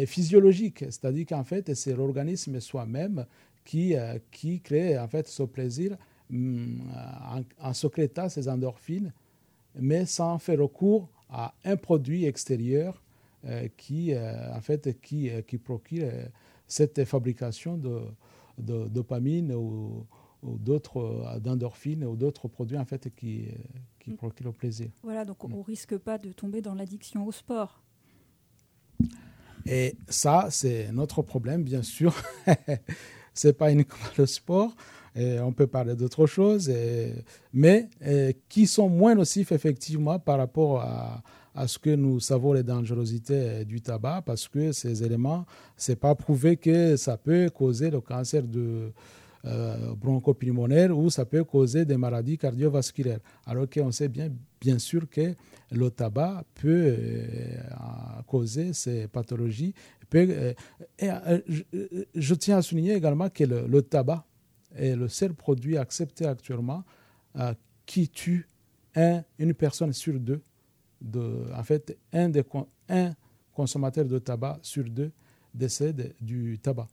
[0.06, 3.26] physiologique, c'est-à-dire qu'en fait, c'est l'organisme soi-même
[3.68, 5.98] qui, euh, qui crée en fait ce plaisir
[6.30, 6.80] mm,
[7.60, 9.12] en, secrétant ces endorphines,
[9.76, 13.04] mais sans faire recours à un produit extérieur
[13.46, 16.10] euh, qui, euh, en fait, qui, qui procure
[16.66, 18.00] cette fabrication de,
[18.58, 20.06] de dopamine ou,
[20.44, 23.48] d'autres d'endorphines ou d'autres produits en fait qui,
[24.00, 24.18] qui mm.
[24.18, 24.90] procurent le plaisir.
[25.04, 27.82] Voilà, donc on ne risque pas de tomber dans l'addiction au sport.
[29.66, 32.16] Et ça, c'est notre problème, bien sûr.
[33.34, 34.74] ce n'est pas uniquement le sport.
[35.16, 36.72] Et on peut parler d'autres choses,
[37.52, 37.90] mais
[38.48, 41.24] qui sont moins nocifs effectivement par rapport à,
[41.58, 45.96] à, ce que nous savons les dangerosités du tabac, parce que ces éléments, ce n'est
[45.96, 48.92] pas prouvé que ça peut causer le cancer de,
[49.46, 53.20] euh, bronchopulmonaire ou ça peut causer des maladies cardiovasculaires.
[53.46, 55.36] Alors qu'on sait bien, bien sûr que
[55.72, 57.58] le tabac peut euh,
[58.26, 59.74] causer ces pathologies.
[60.16, 60.54] Euh,
[62.16, 64.26] je, tiens à souligner également que le, tabac
[64.76, 66.84] est le seul produit accepté actuellement
[67.86, 68.48] qui tue
[68.96, 70.42] un, une personne sur deux.
[71.04, 72.44] En fait, un, des,
[72.90, 73.14] un
[73.54, 75.12] consommateur de tabac sur deux
[75.54, 76.88] décède du tabac.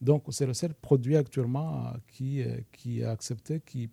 [0.00, 3.90] Donc, c'est le seul produit actuellement euh, qui, euh, est accepté, qui,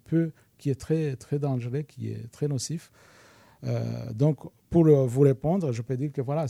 [0.65, 2.91] est très, très dangereux, qui est très nocif.
[3.63, 4.39] Euh, donc,
[4.69, 6.45] pour vous répondre, je peux dire que voilà,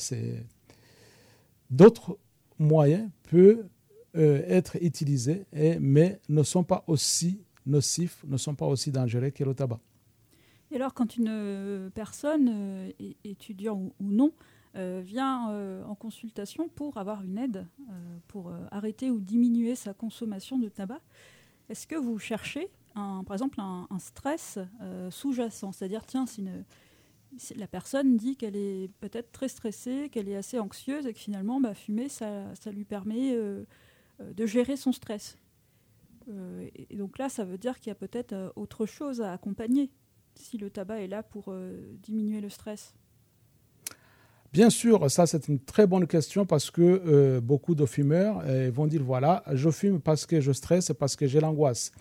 [1.69, 2.17] d'autres
[2.59, 3.65] moyens peuvent
[4.13, 5.45] être utilisés,
[5.79, 9.79] mais ne sont pas aussi nocifs, ne sont pas aussi dangereux que le tabac.
[10.75, 12.91] Et alors, quand une personne,
[13.23, 14.33] étudiant ou non,
[14.75, 19.93] euh, vient euh, en consultation pour avoir une aide euh, pour arrêter ou diminuer sa
[19.93, 20.99] consommation de tabac.
[21.69, 24.59] Est-ce que vous cherchez, par exemple, un, stress
[25.11, 25.71] sous-jacent?
[25.71, 26.43] C'est-à-dire, tiens, si,
[27.55, 31.61] la personne dit qu'elle est peut-être très stressée, qu'elle est assez anxieuse et que finalement,
[31.61, 35.37] bah, fumer, ça, ça, lui permet de gérer son stress.
[36.27, 39.89] et donc là, ça veut dire qu'il y a peut-être autre chose à accompagner
[40.35, 41.53] si le tabac est là pour
[42.03, 42.93] diminuer le stress.
[44.55, 48.71] Bien sûr, ça c'est une très bonne question parce que euh, beaucoup de fumeurs euh,
[48.73, 51.91] vont dire voilà, je fume parce que je stresse, parce que j'ai l'angoisse.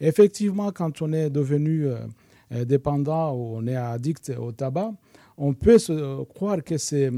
[0.00, 4.92] Effectivement, quand on est devenu euh, dépendant ou on est addict au tabac,
[5.38, 7.12] on peut se croire que c'est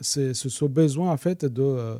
[0.00, 1.98] ce besoin en fait de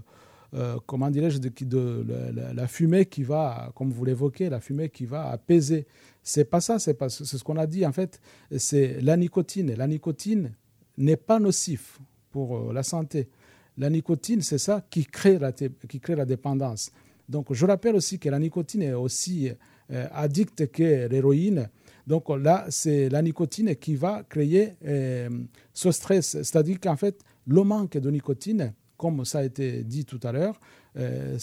[0.87, 2.07] comment dirais-je de,
[2.55, 5.89] la, fumée qui va, comme vous l'évoquez, la fumée qui va apaiser.
[6.29, 8.21] C'est pas ça, c'est ce qu'on a dit en fait.
[8.59, 9.75] C'est la nicotine.
[9.75, 10.53] La nicotine
[10.99, 11.99] n'est pas nocif
[12.31, 13.31] pour euh, la santé.
[13.79, 16.91] La nicotine, c'est ça qui crée, la, qui crée la dépendance.
[17.29, 19.51] Donc, je rappelle aussi que la nicotine est aussi
[19.91, 20.29] euh,
[20.71, 21.71] que l'héroïne.
[22.07, 25.31] Donc là, c'est la nicotine qui va créer euh,
[25.73, 26.43] ce stress.
[26.43, 30.61] C'est-à-dire qu'en fait, le manque de nicotine, comme ça a été dit tout à l'heure,
[30.99, 31.39] euh,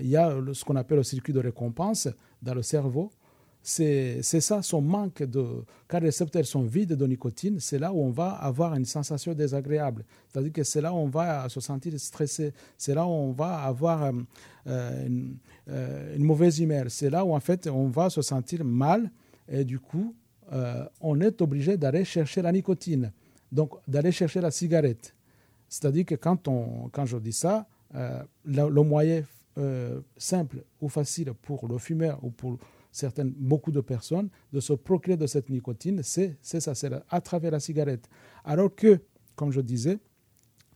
[0.00, 2.08] il y a ce qu'on appelle le circuit de récompense
[2.42, 3.12] dans le cerveau.
[3.66, 5.64] C'est ça, son manque de.
[5.88, 9.32] Quand les récepteurs sont vides de nicotine, c'est là où on va avoir une sensation
[9.32, 10.04] désagréable.
[10.28, 12.52] C'est-à-dire que c'est là où on va se sentir stressé.
[12.76, 14.12] C'est là où on va avoir euh,
[14.66, 15.38] euh, une,
[16.14, 16.86] une, mauvaise humeur.
[16.88, 19.10] C'est là où, en fait, on va se sentir mal.
[19.48, 20.14] Et du coup,
[21.00, 23.10] on est obligé d'aller chercher la nicotine.
[23.50, 25.14] Donc, d'aller chercher la cigarette.
[25.68, 29.22] C'est-à-dire que quand, on, quand je dis ça, euh, le, moyen
[29.56, 32.58] euh, simple ou facile pour le fumeur ou pour
[32.94, 37.50] certaines, beaucoup de personnes de se procurer de cette nicotine, c'est ça, c'est à travers
[37.50, 38.08] la cigarette.
[38.44, 39.00] Alors que,
[39.34, 39.98] comme je disais,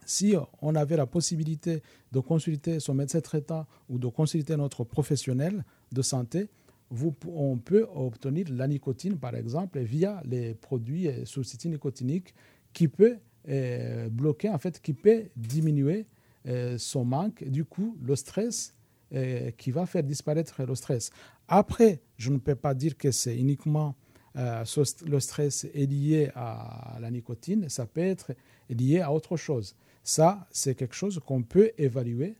[0.05, 5.65] si on avait la possibilité de consulter son médecin traitant ou de consulter notre professionnel
[5.93, 6.49] de santé,
[6.91, 12.35] vous, on peut obtenir la nicotine, par exemple, via les produits substituts nicotiniques
[12.73, 16.07] qui peut euh, bloquer, en fait, qui peut diminuer
[16.47, 18.75] euh, son manque, du coup, le stress,
[19.15, 21.11] euh, qui va faire disparaître le stress.
[21.47, 23.95] Après, je ne peux pas dire que c'est uniquement
[24.35, 28.35] le stress est lié à la nicotine, ça peut être
[28.69, 29.75] lié à autre chose.
[30.05, 32.37] Ça, c'est quelque chose qu'on peut évaluer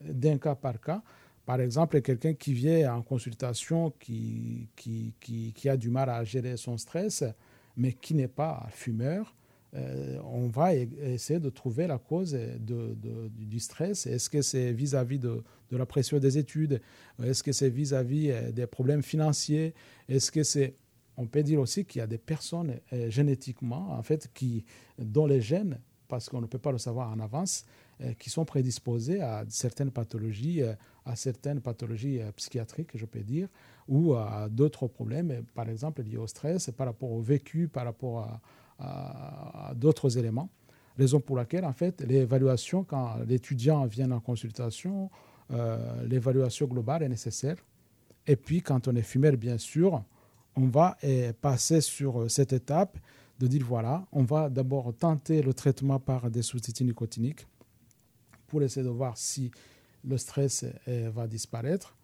[0.00, 1.02] d'un cas par cas.
[1.46, 6.56] Par exemple, quelqu'un qui vient en consultation, qui, qui, qui, a du mal à gérer
[6.56, 7.24] son stress,
[7.76, 9.34] mais qui n'est pas fumeur,
[9.74, 14.06] euh, on va e-, essayer de trouver la cause du stress.
[14.06, 16.80] Est-ce que c'est vis-à-vis de, la pression des études?
[17.22, 19.74] Est-ce que c'est vis-à-vis euh, des problèmes financiers?
[20.08, 20.74] Est-ce que c'est...
[21.16, 24.64] On peut dire aussi qu'il y a des personnes euh, génétiquement, en fait, qui,
[24.98, 25.78] dont les gènes,
[26.08, 27.64] parce qu'on ne peut pas le savoir en avance,
[28.18, 30.62] qui sont prédisposés à certaines pathologies,
[31.04, 33.46] à certaines pathologies psychiatriques, je peux dire,
[33.86, 38.20] ou à d'autres problèmes, par exemple liés au stress, par rapport au vécu, par rapport
[38.20, 38.40] à,
[39.74, 40.48] d'autres éléments.
[40.98, 45.10] Raison pour laquelle, en fait, l'évaluation, quand l'étudiant vient en consultation,
[45.52, 47.56] euh, l'évaluation globale est nécessaire.
[48.26, 50.02] Et puis, quand on est fumeur, bien sûr,
[50.56, 52.98] on va eh, passer sur cette étape
[53.38, 57.46] de dire voilà, on va d'abord tenter le traitement par des substituts nicotiniques
[58.46, 59.50] pour essayer de voir si
[60.04, 61.96] le stress eh, va disparaître.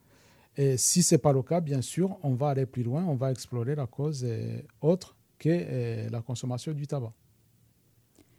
[0.56, 3.14] Et si ce n'est pas le cas, bien sûr, on va aller plus loin, on
[3.14, 7.12] va explorer la cause eh, autre euh, la consommation du tabac.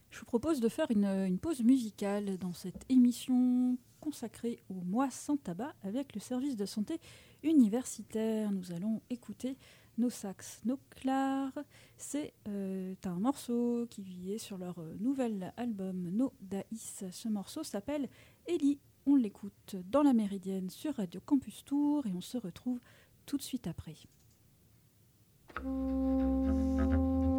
[0.09, 5.37] Je vous propose de faire une, pause musicale dans cette émission consacrée au mois sans
[5.37, 6.99] tabac avec le service de santé
[7.43, 8.51] universitaire.
[8.51, 9.57] Nous allons écouter
[9.97, 11.53] Nos Sax, Nos Clars.
[11.97, 17.03] C'est euh, un morceau qui est sur leur nouvel album No Daïs.
[17.11, 18.09] Ce morceau s'appelle
[18.47, 18.79] Ellie.
[19.05, 22.79] On l'écoute dans la Méridienne sur Radio Campus Tour et on se retrouve
[23.25, 23.95] tout de suite après.
[25.57, 27.36] フフフフ。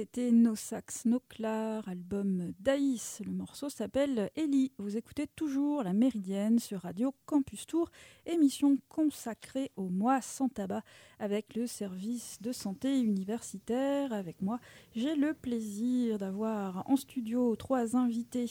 [0.00, 3.20] C'était No Sax No Clar, album d'Aïs.
[3.22, 4.72] Le morceau s'appelle Ellie.
[4.78, 7.90] Vous écoutez toujours La Méridienne sur Radio Campus Tour,
[8.24, 10.84] émission consacrée au mois sans tabac
[11.18, 14.14] avec le service de santé universitaire.
[14.14, 14.58] Avec moi,
[14.96, 18.48] j'ai le plaisir d'avoir en studio trois invités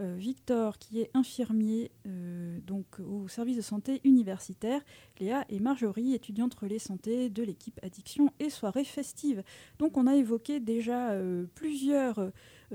[0.00, 4.80] euh, Victor, qui est infirmier euh, donc au service de santé universitaire,
[5.20, 9.42] Léa et Marjorie, étudiantes relais santé de l'équipe addiction et soirée festive.
[9.78, 12.30] Donc on a évoqué déjà euh, plusieurs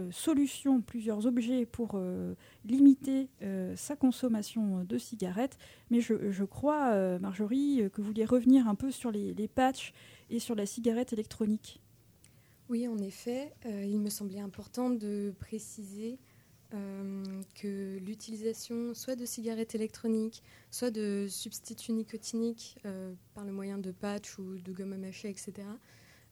[0.09, 2.01] solutions, plusieurs objets pour
[2.65, 3.29] limiter
[3.75, 5.55] sa consommation de cigarettes,
[5.91, 9.93] mais je, crois, Marjorie, que vous vouliez revenir un peu sur les, patchs
[10.31, 11.79] et sur la cigarette électronique.
[12.69, 16.32] Oui, en effet, il me semblait important de préciser euh,
[17.55, 23.91] que l'utilisation soit de cigarettes électroniques, soit de substituts nicotiniques euh, par le moyen de
[23.91, 25.53] patch ou de gomme à mâcher, etc.,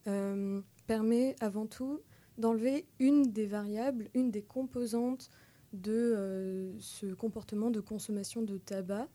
[0.07, 2.01] euh, permet avant tout
[2.37, 5.29] d'enlever une des variables, une des composantes
[5.73, 9.07] de ce comportement de consommation de tabac.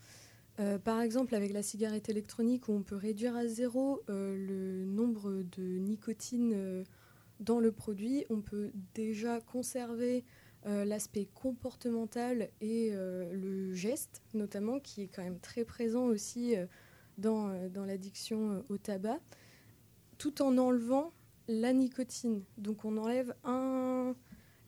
[0.84, 5.78] par exemple, avec la cigarette électronique, où on peut réduire à zéro le nombre de
[5.78, 6.84] nicotine
[7.40, 10.35] dans le produit, on peut déjà conserver euh,
[10.66, 16.66] l'aspect comportemental et euh, le geste, notamment, qui est quand même très présent aussi euh,
[17.18, 19.20] dans, dans l'addiction au tabac,
[20.18, 21.12] tout en enlevant
[21.48, 22.42] la nicotine.
[22.58, 24.14] Donc on enlève un,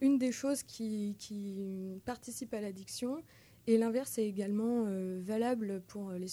[0.01, 3.23] une des choses qui, qui participent à l'addiction,
[3.67, 4.87] et l'inverse est également
[5.21, 6.29] valable pour les,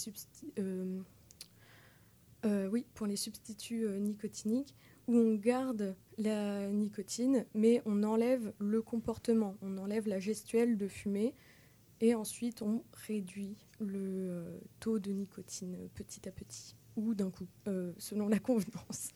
[2.70, 4.74] oui, pour les substituts nicotiniques
[5.08, 10.88] où on garde la nicotine, mais on enlève le comportement, on enlève la gestuelle de
[10.88, 11.34] fumer,
[12.02, 17.48] et ensuite on réduit le euh, taux de nicotine petit à petit, ou d'un coup,
[17.68, 19.12] euh, selon la convenance.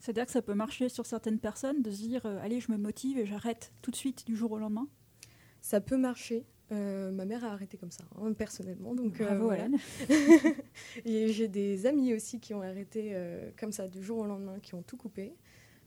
[0.00, 2.78] C'est-à-dire que ça peut marcher sur certaines personnes de se dire euh, allez, je me
[2.78, 4.88] motive et j'arrête tout de suite du jour au lendemain?
[5.60, 6.46] Ça peut marcher.
[6.72, 8.94] Euh, ma mère a arrêté comme ça, hein, personnellement.
[8.94, 9.66] Donc, euh, voilà.
[11.04, 14.58] et j'ai des amis aussi qui ont arrêté euh, comme ça du jour au lendemain,
[14.60, 15.34] qui ont tout coupé.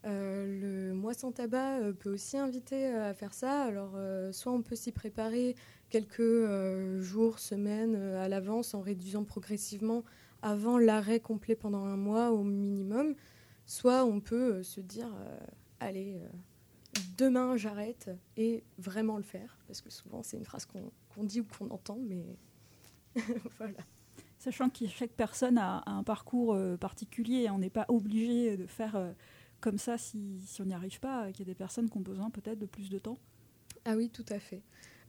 [0.04, 3.64] le mois sans tabac peut aussi inviter à faire ça.
[3.64, 3.98] Alors,
[4.34, 5.56] soit on peut s'y préparer
[5.90, 10.04] quelques jours, semaines à l'avance en réduisant progressivement
[10.42, 13.16] avant l'arrêt complet pendant un mois au minimum.
[13.66, 15.08] Soit on peut se dire,
[15.80, 16.20] allez
[17.18, 21.46] demain j'arrête et vraiment le faire, parce que souvent c'est une phrase qu'on dit ou
[21.46, 22.26] qu'on entend, mais
[23.58, 23.78] voilà.
[24.40, 28.96] Sachant que chaque personne a, un parcours euh, particulier, on n'est pas obligé de faire
[28.96, 29.12] euh,
[29.62, 32.02] comme ça si, si on n'y arrive pas, qu'il y a des personnes qui ont
[32.02, 33.18] besoin peut-être de plus de temps.
[33.86, 34.62] Ah oui, tout à fait.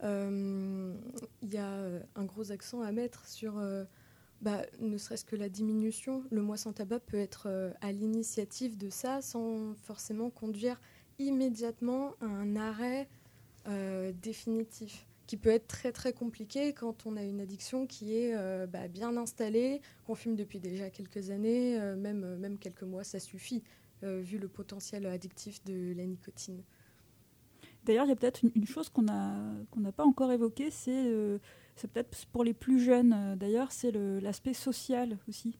[0.03, 0.95] Euh,
[1.41, 1.81] il y a
[2.15, 3.61] un gros accent à mettre sur
[4.41, 6.23] bah, ne serait-ce que la diminution.
[6.29, 10.79] Le mois sans tabac peut être à l'initiative de ça sans forcément conduire
[11.19, 13.07] immédiatement un arrêt
[13.67, 18.35] euh, définitif qui peut être très très compliqué quand on a une addiction qui est
[18.35, 23.03] euh, bah, bien installée, qu'on fume depuis déjà quelques années, euh, même, même quelques mois,
[23.03, 23.63] ça suffit,
[24.03, 26.61] vu le potentiel addictif de la nicotine.
[27.85, 29.05] D'ailleurs, il y a peut-être une, chose qu'on
[29.71, 31.09] qu'on n'a pas encore évoquée, c'est
[31.91, 35.57] peut-être pour les plus jeunes, d'ailleurs, c'est l'aspect social aussi.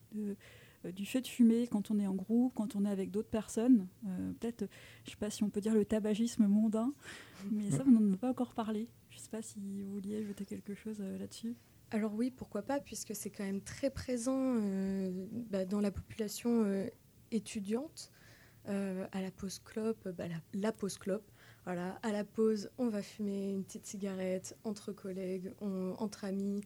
[0.92, 3.86] Du fait de fumer quand on est en groupe, quand on est avec d'autres personnes.
[4.06, 4.68] Euh, peut-être,
[5.04, 6.92] je ne sais pas si on peut dire le tabagisme mondain,
[7.50, 8.88] mais ça, on n'en a pas encore parlé.
[9.10, 11.56] Je ne sais pas si vous vouliez ajouter quelque chose euh, là-dessus.
[11.90, 14.56] Alors oui, pourquoi pas, puisque c'est quand même très présent
[15.50, 16.66] bah, dans la population
[17.30, 18.10] étudiante.
[18.66, 21.30] à la pause clope, bah, la, pause clope,
[21.64, 26.60] voilà, à la pause, on va fumer une petite cigarette entre collègues, entre amis,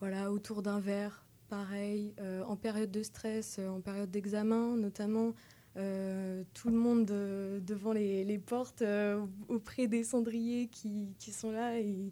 [0.00, 1.23] voilà, autour d'un verre,
[1.54, 2.14] pareil,
[2.48, 5.34] en période de stress, en période d'examen notamment.
[5.74, 8.82] tout le monde devant les, portes,
[9.48, 12.10] auprès des cendriers qui, sont là et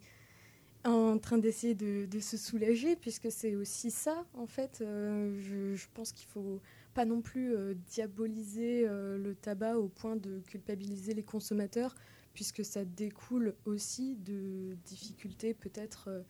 [0.84, 4.76] en train d'essayer de, se soulager, puisque c'est aussi ça, en fait.
[4.80, 6.60] je, je, pense qu'il faut
[6.92, 11.94] pas non plus euh, diaboliser euh, le tabac au point de culpabiliser les consommateurs,
[12.34, 16.22] puisque ça découle aussi de difficultés peut-être euh,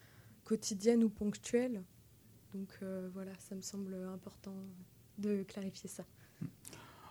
[0.45, 1.83] quotidiennes ou ponctuelles.
[2.55, 2.79] Donc
[3.13, 4.55] voilà, ça me semble important
[5.19, 6.05] de clarifier ça.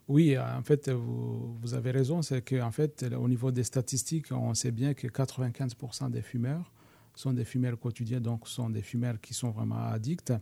[0.08, 2.22] Oui, en fait, vous, avez raison.
[2.22, 6.72] C'est qu'en fait, au niveau des statistiques, on sait bien que 95% des fumeurs
[7.16, 10.34] sont des fumeurs quotidiens, donc sont des fumeurs qui sont vraiment addicts.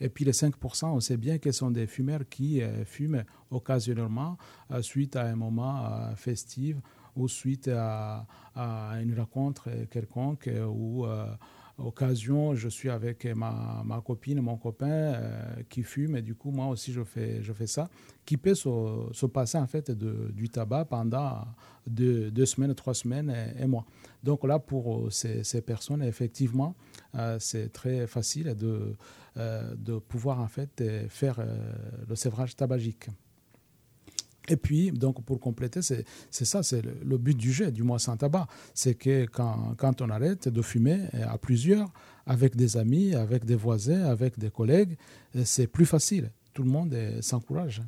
[0.00, 4.36] Et puis les 5%, on sait bien qu'ils sont des fumeurs qui euh, fument occasionnellement
[4.70, 6.76] euh, suite à un moment euh, festif
[7.16, 8.26] ou suite à,
[8.56, 11.06] une rencontre quelconque ou
[11.78, 16.50] occasion, je suis avec ma, ma copine, mon copain euh, qui fume, et du coup,
[16.50, 17.88] moi aussi, je fais, je fais ça,
[18.24, 18.68] qui peut se,
[19.12, 21.44] se passer en fait de, du tabac pendant
[21.86, 23.84] deux, deux semaines, trois semaines et, moi.
[24.22, 26.74] Donc là, pour ces, ces personnes, effectivement,
[27.14, 28.94] euh, c'est très facile de,
[29.36, 31.44] euh, de pouvoir en fait faire
[32.08, 33.08] le sévrage tabagique.
[34.48, 38.16] Et puis, donc, pour compléter, c'est ça, c'est le, but du jeu, du mois sans
[38.16, 38.46] tabac.
[38.74, 41.90] C'est que quand, quand, on arrête de fumer à plusieurs,
[42.26, 44.96] avec des amis, avec des voisins, avec des collègues,
[45.44, 46.30] c'est plus facile.
[46.52, 47.82] Tout le monde s'encourage.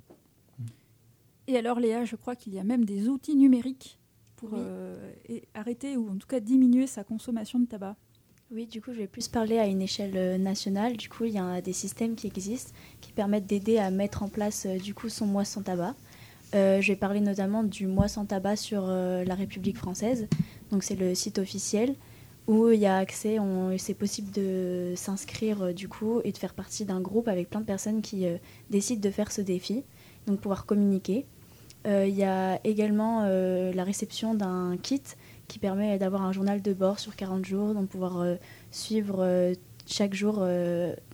[1.47, 3.99] Et alors, Léa, je crois qu'il y a même des outils numériques
[4.37, 5.11] pour euh,
[5.55, 7.97] arrêter ou en tout cas diminuer sa consommation de tabac.
[8.53, 10.97] Oui, du coup, je vais plus parler à une échelle euh, nationale.
[10.97, 14.29] Du coup, il y a des systèmes qui existent qui permettent d'aider à mettre en
[14.29, 15.97] place euh, du coup son mois sans tabac.
[16.55, 20.29] Euh, je vais parler notamment du mois sans tabac sur euh, la République française.
[20.71, 21.95] Donc c'est le site officiel
[22.47, 23.39] où il y a accès,
[23.77, 27.61] c'est possible de s'inscrire euh, du coup et de faire partie d'un groupe avec plein
[27.61, 28.27] de personnes qui
[28.71, 29.83] décident de faire ce défi,
[30.27, 31.27] donc pouvoir communiquer.
[31.89, 35.03] Il y a également la réception d'un kit
[35.47, 38.27] qui permet d'avoir un journal de bord sur 40 jours, donc pouvoir
[38.73, 39.53] suivre
[39.87, 40.45] chaque jour,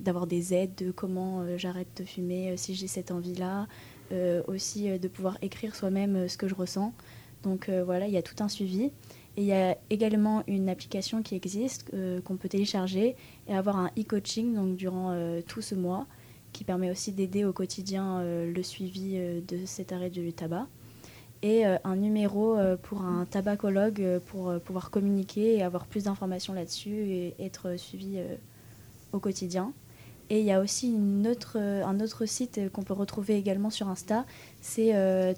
[0.00, 3.66] d'avoir des aides de comment j'arrête de fumer si j'ai cette envie-là,
[4.46, 6.92] aussi euh, de pouvoir écrire soi-même euh, ce que je ressens.
[7.42, 8.84] Donc voilà, il y a tout un suivi.
[9.36, 11.90] Et il y a également une application qui existe
[12.22, 13.16] qu'on peut télécharger
[13.48, 15.12] et avoir un e-coaching donc durant
[15.48, 16.06] tout ce mois
[16.52, 20.68] qui permet aussi d'aider au quotidien le suivi de cet arrêt du tabac.
[21.42, 27.34] Et un numéro pour un tabacologue pour pouvoir communiquer et avoir plus d'informations là-dessus et
[27.40, 28.20] être suivi
[29.12, 29.72] au quotidien.
[30.32, 34.24] Et il y a aussi euh, un autre site qu'on peut retrouver également sur Insta,
[34.62, 35.34] c'est euh,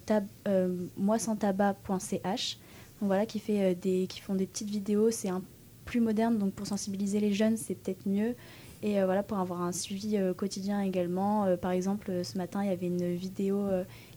[0.47, 2.59] euh moisantabac.ch.
[3.01, 5.43] voilà, qui, fait, euh, qui font des petites vidéos, c'est un
[5.85, 8.37] plus moderne, donc pour sensibiliser les jeunes, c'est peut-être mieux.
[8.85, 11.57] Et voilà, pour avoir un suivi quotidien également.
[11.57, 13.67] par exemple, ce matin, il y avait une vidéo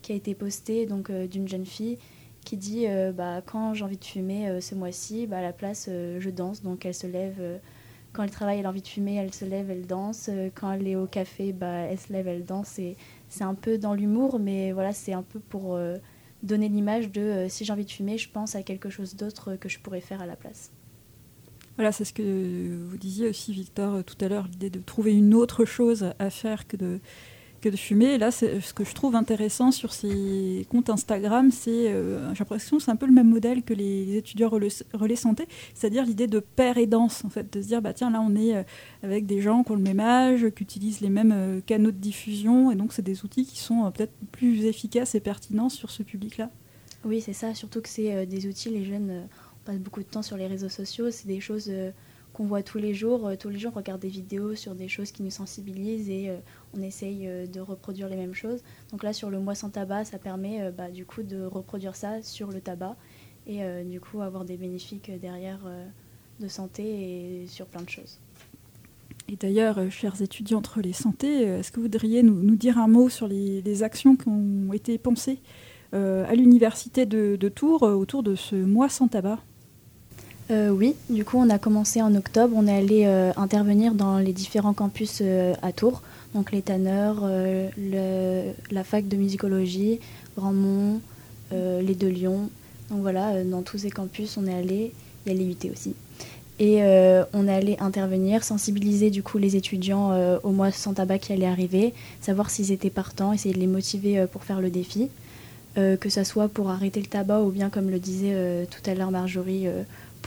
[0.01, 1.97] qui a été postée donc d'une jeune fille
[2.43, 6.29] qui dit bah, quand j'ai envie de fumer ce mois-ci, bah, à la place, je
[6.29, 6.63] danse.
[6.63, 7.59] Donc elle se lève
[8.13, 10.29] quand elle travaille, elle a envie de fumer, elle se lève, elle danse.
[10.29, 12.79] Euh, quand elle est au café, bah, elle se lève, elle danse.
[13.29, 15.97] c'est un peu dans l'humour, mais voilà, c'est un peu pour euh,
[16.43, 19.55] donner l'image de euh, si j'ai envie de fumer, je pense à quelque chose d'autre
[19.55, 20.71] que je pourrais faire à la place.
[21.75, 25.35] Voilà, c'est ce que vous disiez aussi, Victor, tout à l'heure, l'idée de trouver une
[25.35, 26.99] autre chose à faire que de
[27.61, 28.13] que de fumer.
[28.13, 32.79] Et là, ce que je trouve intéressant sur ces comptes Instagram, c'est, euh, j'ai l'impression,
[32.79, 36.77] c'est un peu le même modèle que les, étudiants relais, santé, c'est-à-dire l'idée de paire
[36.77, 38.63] et danse, en fait, de se dire, bah tiens, là, on est euh,
[39.03, 41.97] avec des gens qui ont le même âge, qui utilisent les mêmes euh, canaux de
[41.97, 46.03] diffusion, et donc c'est des outils qui sont peut-être plus efficaces et pertinents sur ce
[46.03, 46.49] public-là.
[47.05, 49.27] Oui, c'est ça, surtout que c'est des outils, les jeunes,
[49.61, 51.71] on passe beaucoup de temps sur les réseaux sociaux, c'est des choses
[52.37, 53.27] qu'on voit tous les jours.
[53.27, 56.29] Euh, tous les jours, on regarde des vidéos sur des choses qui nous sensibilisent et
[56.29, 56.37] euh,
[56.77, 58.61] on essaye euh, de reproduire les mêmes choses.
[58.91, 62.21] Donc là, sur le mois sans tabac, ça permet bah, du coup de reproduire ça
[62.21, 62.95] sur le tabac
[63.47, 65.59] et du coup avoir des bénéfices derrière
[66.41, 68.19] de santé et sur plein de choses.
[69.29, 73.07] Et d'ailleurs, chers étudiants entre les santé, est-ce que vous voudriez nous, dire un mot
[73.07, 75.39] sur les, actions qui ont été pensées
[75.93, 79.39] à l'université de, de Tours autour de ce mois sans tabac?
[80.49, 84.17] Euh, oui, du coup on a commencé en octobre, on est allé euh, intervenir dans
[84.17, 86.01] les différents campus euh, à Tours,
[86.33, 87.29] donc les Tanneurs,
[87.77, 89.99] la fac de musicologie,
[90.37, 91.01] Grandmont,
[91.51, 92.49] les deux Lyon.
[92.89, 94.93] Donc voilà, dans tous ces campus on est allé,
[95.25, 95.95] il y a les aussi.
[96.59, 96.81] Et
[97.33, 100.11] on est allé intervenir, sensibiliser du coup les étudiants
[100.43, 104.25] au mois sans tabac qui allait arriver, savoir s'ils étaient partants, essayer de les motiver
[104.31, 105.09] pour faire le défi.
[105.75, 109.11] que ce soit pour arrêter le tabac ou bien comme le disait tout à l'heure
[109.11, 109.67] Marjorie,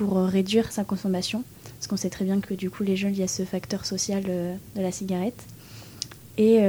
[0.00, 1.44] pour euh, réduire sa consommation.
[1.74, 3.84] parce qu'on sait très bien que du coup les jeunes, il y a ce facteur
[3.84, 5.44] social de la cigarette.
[6.38, 6.60] Et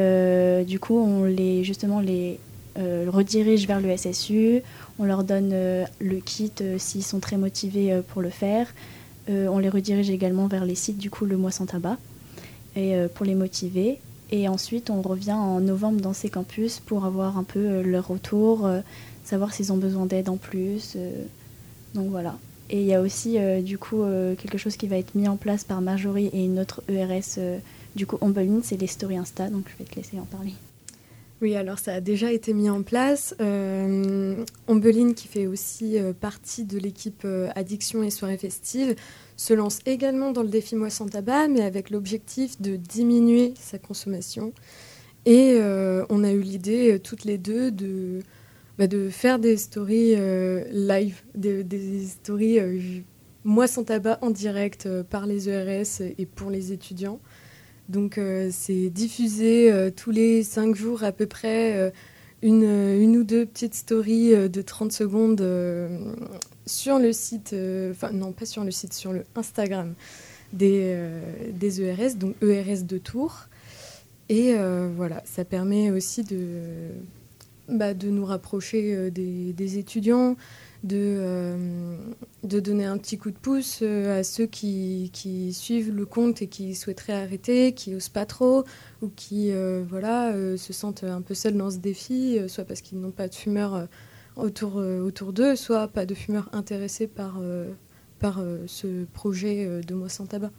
[0.65, 2.39] du coup, on les, justement, les
[2.75, 4.63] redirige vers le SSU,
[4.99, 8.67] on leur donne le kit s'ils sont très motivés pour le faire.
[9.29, 11.97] on les redirige également vers les sites, du coup, le mois sans tabac,
[12.75, 13.99] et, pour les motiver.
[14.29, 18.69] Et ensuite, on revient en novembre dans ces campus pour avoir un peu leur retour,
[19.23, 20.97] savoir s'ils ont besoin d'aide en plus.
[21.95, 22.35] donc voilà.
[22.71, 25.27] Et il y a aussi euh, du coup euh, quelque chose qui va être mis
[25.27, 27.59] en place par Marjorie et une autre ERS euh,
[27.97, 30.53] du coup Ombeline, c'est les stories Insta, donc je vais te laisser en parler.
[31.41, 33.35] Oui, alors ça a déjà été mis en place.
[33.41, 34.35] Euh,
[35.15, 38.95] qui fait aussi partie de l'équipe Addiction et Soirée Festive,
[39.35, 43.79] se lance également dans le défi Moi sans tabac, mais avec l'objectif de diminuer sa
[43.79, 44.53] consommation.
[45.25, 45.59] Et
[46.09, 48.21] on a eu l'idée toutes les deux de
[48.77, 52.79] bah, de faire des stories euh, live, des, stories euh,
[53.43, 57.19] moi sans tabac en direct euh, par les ERS et pour les étudiants.
[57.89, 58.17] Donc
[58.51, 61.91] c'est diffusé tous les cinq jours à peu près
[62.41, 65.45] une, une, ou deux petites stories de 30 secondes
[66.65, 67.53] sur le site,
[67.91, 69.93] enfin non pas sur le site, sur le Instagram
[70.53, 70.97] des,
[71.51, 73.49] des ERS, donc ERS de Tours.
[74.29, 74.53] Et
[74.95, 76.91] voilà, ça permet aussi de
[77.71, 80.35] bah, de nous rapprocher euh, des, étudiants,
[80.83, 81.95] de, euh,
[82.43, 86.41] de donner un petit coup de pouce euh, à ceux qui, qui, suivent le compte
[86.41, 88.65] et qui souhaiteraient arrêter, qui n'osent pas trop
[89.01, 89.51] ou qui
[89.89, 93.35] voilà, se sentent un peu seuls dans ce défi, soit parce qu'ils n'ont pas de
[93.35, 93.87] fumeurs
[94.35, 97.41] autour, autour d'eux, soit pas de fumeurs intéressés par,
[98.19, 100.51] par ce projet de Moi sans tabac.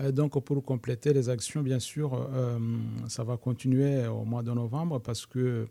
[0.00, 2.58] Euh, donc, pour compléter les actions, bien sûr, euh,
[3.08, 5.66] ça va continuer au mois de novembre parce que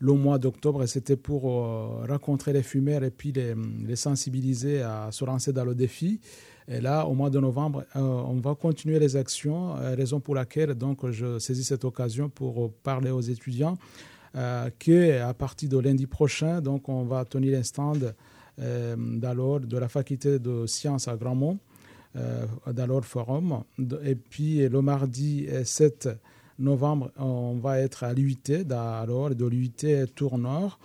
[0.00, 5.24] le mois d'octobre, c'était pour euh, rencontrer les fumeurs et puis les, sensibiliser à se
[5.24, 6.20] lancer dans le défi.
[6.68, 11.08] Et là, au mois de novembre, on va continuer les actions, raison pour laquelle donc,
[11.08, 13.78] je saisis cette occasion pour parler aux étudiants
[14.34, 18.14] qu'à partir de lundi prochain, donc, on va tenir un stand
[18.58, 21.67] de la faculté de sciences à Grandmont euh,
[22.14, 23.62] dans leur forum.
[24.04, 26.08] Et puis le mardi 7
[26.58, 30.78] novembre, on va être à l'UIT, alors de l'UIT Tour Nord.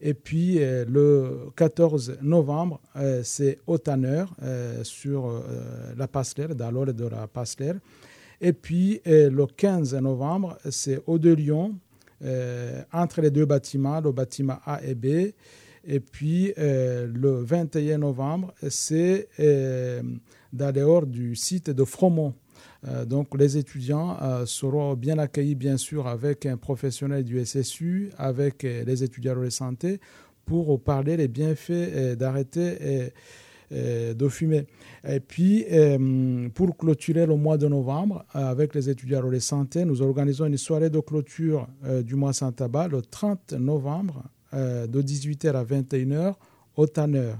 [0.00, 4.24] Et puis euh, le 14 novembre, euh, c'est au Tanner
[4.82, 5.42] sur
[5.96, 7.80] la Passerelle, dans l'ordre de la Passerelle.
[8.40, 11.74] Et puis le 15 novembre, c'est au de Lyon,
[12.92, 15.32] entre les deux bâtiments, le bâtiment A et B.
[15.84, 19.28] Et puis le 21 novembre, c'est
[20.52, 22.34] d'ailleurs du site de Fromont.
[22.86, 28.10] Euh, donc les étudiants euh, seront bien accueillis bien sûr avec un professionnel du SSU,
[28.16, 30.00] avec euh, les étudiants de santé
[30.44, 33.12] pour parler des bienfaits d'arrêter
[33.70, 34.66] de fumer.
[35.06, 35.66] Et puis,
[36.54, 40.88] pour clôturer le mois de novembre, avec les étudiants de santé, nous organisons une soirée
[40.88, 41.68] de clôture
[42.02, 44.22] du mois sans tabac le 30 novembre
[44.52, 46.34] de 18h à 21h
[46.76, 47.32] au Tanner.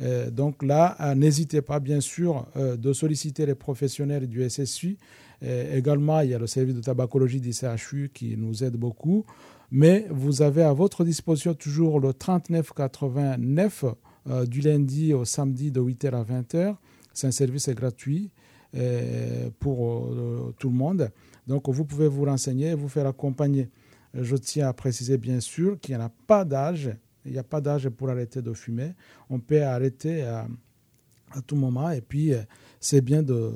[0.00, 4.96] Euh, donc là, euh, n'hésitez pas bien sûr euh, de solliciter les professionnels du SSU.
[5.74, 9.24] également, il y a le service de tabacologie du CHU qui nous aide beaucoup.
[9.72, 13.84] Mais vous avez à votre disposition toujours le 3989
[14.46, 16.76] du lundi au samedi de 8h à 20h.
[17.12, 18.30] C'est un service gratuit
[19.58, 20.14] pour
[20.60, 21.10] tout le monde.
[21.48, 23.68] Donc vous pouvez vous renseigner et vous faire accompagner.
[24.14, 26.90] Je tiens à préciser bien sûr qu'il n'y a pas d'âge
[27.24, 28.94] il n'y a pas d'âge pour arrêter de fumer.
[29.30, 30.46] On peut arrêter à,
[31.46, 31.90] tout moment.
[31.90, 32.42] Et puis, euh,
[32.78, 33.52] c'est bien de,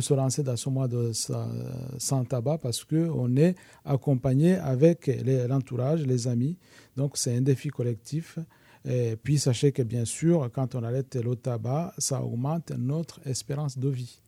[0.00, 5.10] se lancer dans ce mois de sans tabac parce qu'on est accompagné avec
[5.48, 6.56] l'entourage, les amis.
[6.96, 8.38] Donc, c'est un défi collectif.
[8.84, 13.76] Et puis, sachez que bien sûr, quand on arrête le tabac, ça augmente notre espérance
[13.76, 14.22] de vie.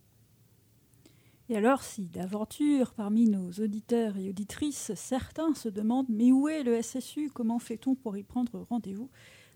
[1.50, 6.62] Et alors, si d'aventure, parmi nos auditeurs et auditrices, certains se demandent mais où est
[6.62, 9.08] le SSU Comment fait-on pour y prendre rendez-vous?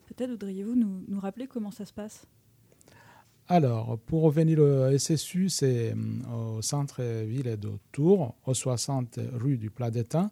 [0.07, 2.27] Peut-être voudriez-vous nous, rappeler comment ça se passe?
[3.49, 9.69] Alors, pour revenir au SSU, c'est euh, au centre-ville de Tours, au 60 rue du
[9.69, 10.31] Plat d'Étain.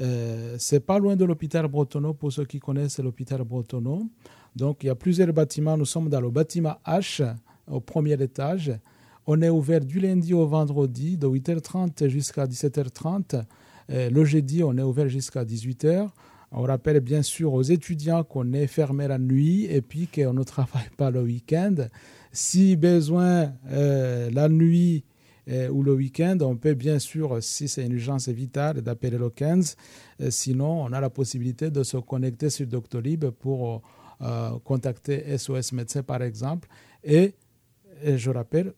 [0.00, 4.08] Euh, c'est pas loin de l'hôpital Bretonneau, pour ceux qui connaissent l'hôpital Bretonneau.
[4.56, 5.76] Donc, il y a plusieurs bâtiments.
[5.76, 7.22] Nous sommes dans le bâtiment H,
[7.68, 8.72] au premier étage.
[9.30, 13.44] On est ouvert du lundi au vendredi de 8h30 jusqu'à 17h30.
[13.90, 16.08] le jeudi, on est ouvert jusqu'à 18h.
[16.50, 20.42] On rappelle bien sûr aux étudiants qu'on est fermé la nuit et puis qu'on ne
[20.54, 21.74] travaille pas le week-end.
[22.32, 25.04] Si besoin, euh, la nuit
[25.50, 29.28] euh, ou le week-end, on peut bien sûr, si c'est une urgence vitale, d'appeler le
[29.28, 29.76] 15.
[30.22, 33.82] Euh, sinon, on a la possibilité de se connecter sur Doctolib pour
[34.64, 36.66] contacter SOS Médecins par exemple.
[37.04, 37.34] Et,
[38.04, 38.72] je rappelle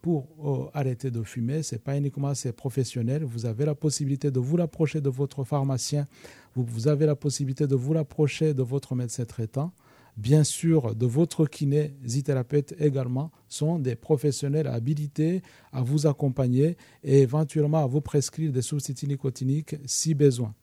[0.00, 3.24] pour arrêter de fumer, ce n'est pas uniquement ces professionnels.
[3.24, 6.06] Vous avez la possibilité de vous rapprocher de votre pharmacien,
[6.54, 9.72] vous, vous avez la possibilité de vous rapprocher de votre médecin traitant
[10.16, 17.82] bien sûr, de votre kinésithérapeute également, sont des professionnels habilités à vous accompagner et éventuellement
[17.82, 20.54] à vous prescrire des substituts nicotiniques si besoin.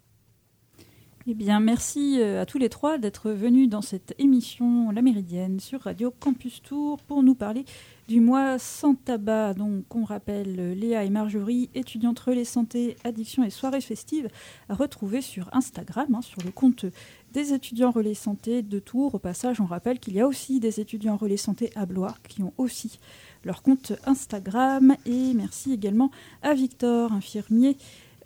[1.27, 5.59] Eh bien, merci euh, à tous les trois d'être venus dans cette émission La Méridienne
[5.59, 7.63] sur Radio Campus Tour pour nous parler
[8.07, 9.53] du mois sans tabac.
[9.53, 14.29] Donc, on rappelle Léa et Marjorie, étudiantes relais santé, addiction et soirées festives,
[14.67, 16.87] à retrouver sur Instagram, hein, sur le compte
[17.33, 19.13] des étudiants relais santé de Tours.
[19.13, 22.41] Au passage, on rappelle qu'il y a aussi des étudiants relais santé à Blois qui
[22.41, 22.97] ont aussi
[23.45, 24.95] leur compte Instagram.
[25.05, 26.09] Et merci également
[26.41, 27.77] à Victor, infirmier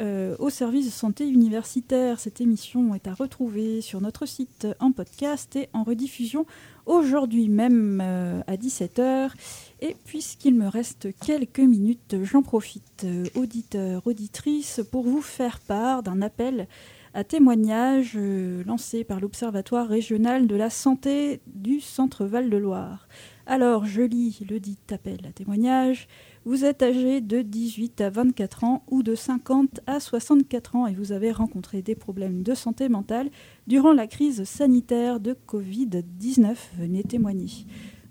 [0.01, 2.19] euh, au service de santé universitaire.
[2.19, 6.45] Cette émission est à retrouver sur notre site en podcast et en rediffusion
[6.85, 9.31] aujourd'hui même euh, à 17h.
[9.79, 16.03] Et puisqu'il me reste quelques minutes, j'en profite, euh, auditeurs, auditrices, pour vous faire part
[16.03, 16.67] d'un appel
[17.13, 18.17] à témoignage
[18.65, 23.07] lancé par l'Observatoire régional de la santé du Centre Val-de-Loire.
[23.47, 26.09] Alors, je lis le dit appel à témoignage.
[26.47, 30.93] Vous êtes âgé de 18 à 24 ans ou de 50 à 64 ans et
[30.93, 33.31] vous avez rencontré des problèmes de santé mentale
[33.65, 36.55] durant la crise sanitaire de Covid-19.
[36.77, 37.49] Venez témoigner.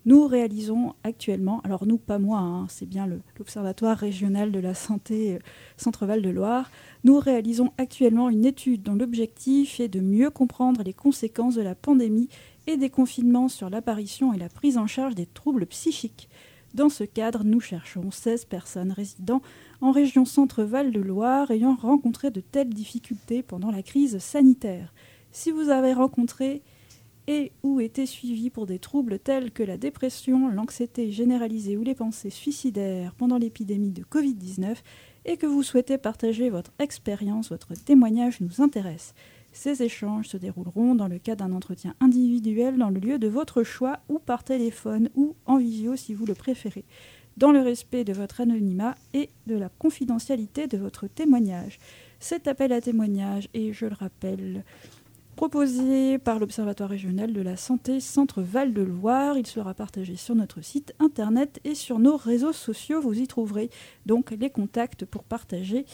[0.04, 3.06] Nous réalisons actuellement, alors nous pas moi, hein, c'est bien
[3.38, 5.38] l'Observatoire régional de la santé euh,
[5.76, 6.72] Centre-Val de Loire,
[7.04, 11.76] nous réalisons actuellement une étude dont l'objectif est de mieux comprendre les conséquences de la
[11.76, 12.28] pandémie
[12.66, 16.28] et des confinements sur l'apparition et la prise en charge des troubles psychiques.
[16.74, 19.42] Dans ce cadre, nous cherchons 16 personnes résidant
[19.80, 24.92] en région Centre-Val de Loire ayant rencontré de telles difficultés pendant la crise sanitaire.
[25.30, 26.62] Si vous avez rencontré
[27.28, 31.94] et ou été suivi pour des troubles tels que la dépression, l'anxiété généralisée ou les
[31.94, 34.74] pensées suicidaires pendant l'épidémie de Covid-19
[35.26, 39.14] et que vous souhaitez partager votre expérience, votre témoignage nous intéresse.
[39.54, 43.62] Ces échanges se dérouleront dans le cadre d'un entretien individuel dans le lieu de votre
[43.62, 46.84] choix ou par téléphone ou en visio si vous le préférez,
[47.36, 51.78] dans le respect de votre anonymat et de la confidentialité de votre témoignage.
[52.18, 54.64] Cet appel à témoignage est, je le rappelle,
[55.36, 59.38] proposé par l'Observatoire régional de la santé Centre Val-de-Loire.
[59.38, 63.00] Il sera partagé sur notre site internet et sur nos réseaux sociaux.
[63.00, 63.70] Vous y trouverez
[64.04, 65.86] donc les contacts pour partager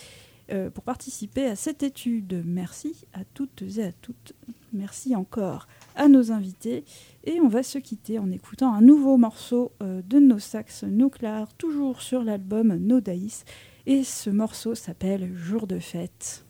[0.53, 2.43] euh, pour participer à cette étude.
[2.45, 4.35] Merci à toutes et à toutes.
[4.73, 6.85] Merci encore à nos invités.
[7.25, 11.53] Et on va se quitter en écoutant un nouveau morceau euh, de nos sax Nuclear,
[11.55, 13.45] toujours sur l'album Nodaïs.
[13.87, 16.45] Et ce morceau s'appelle Jour de fête.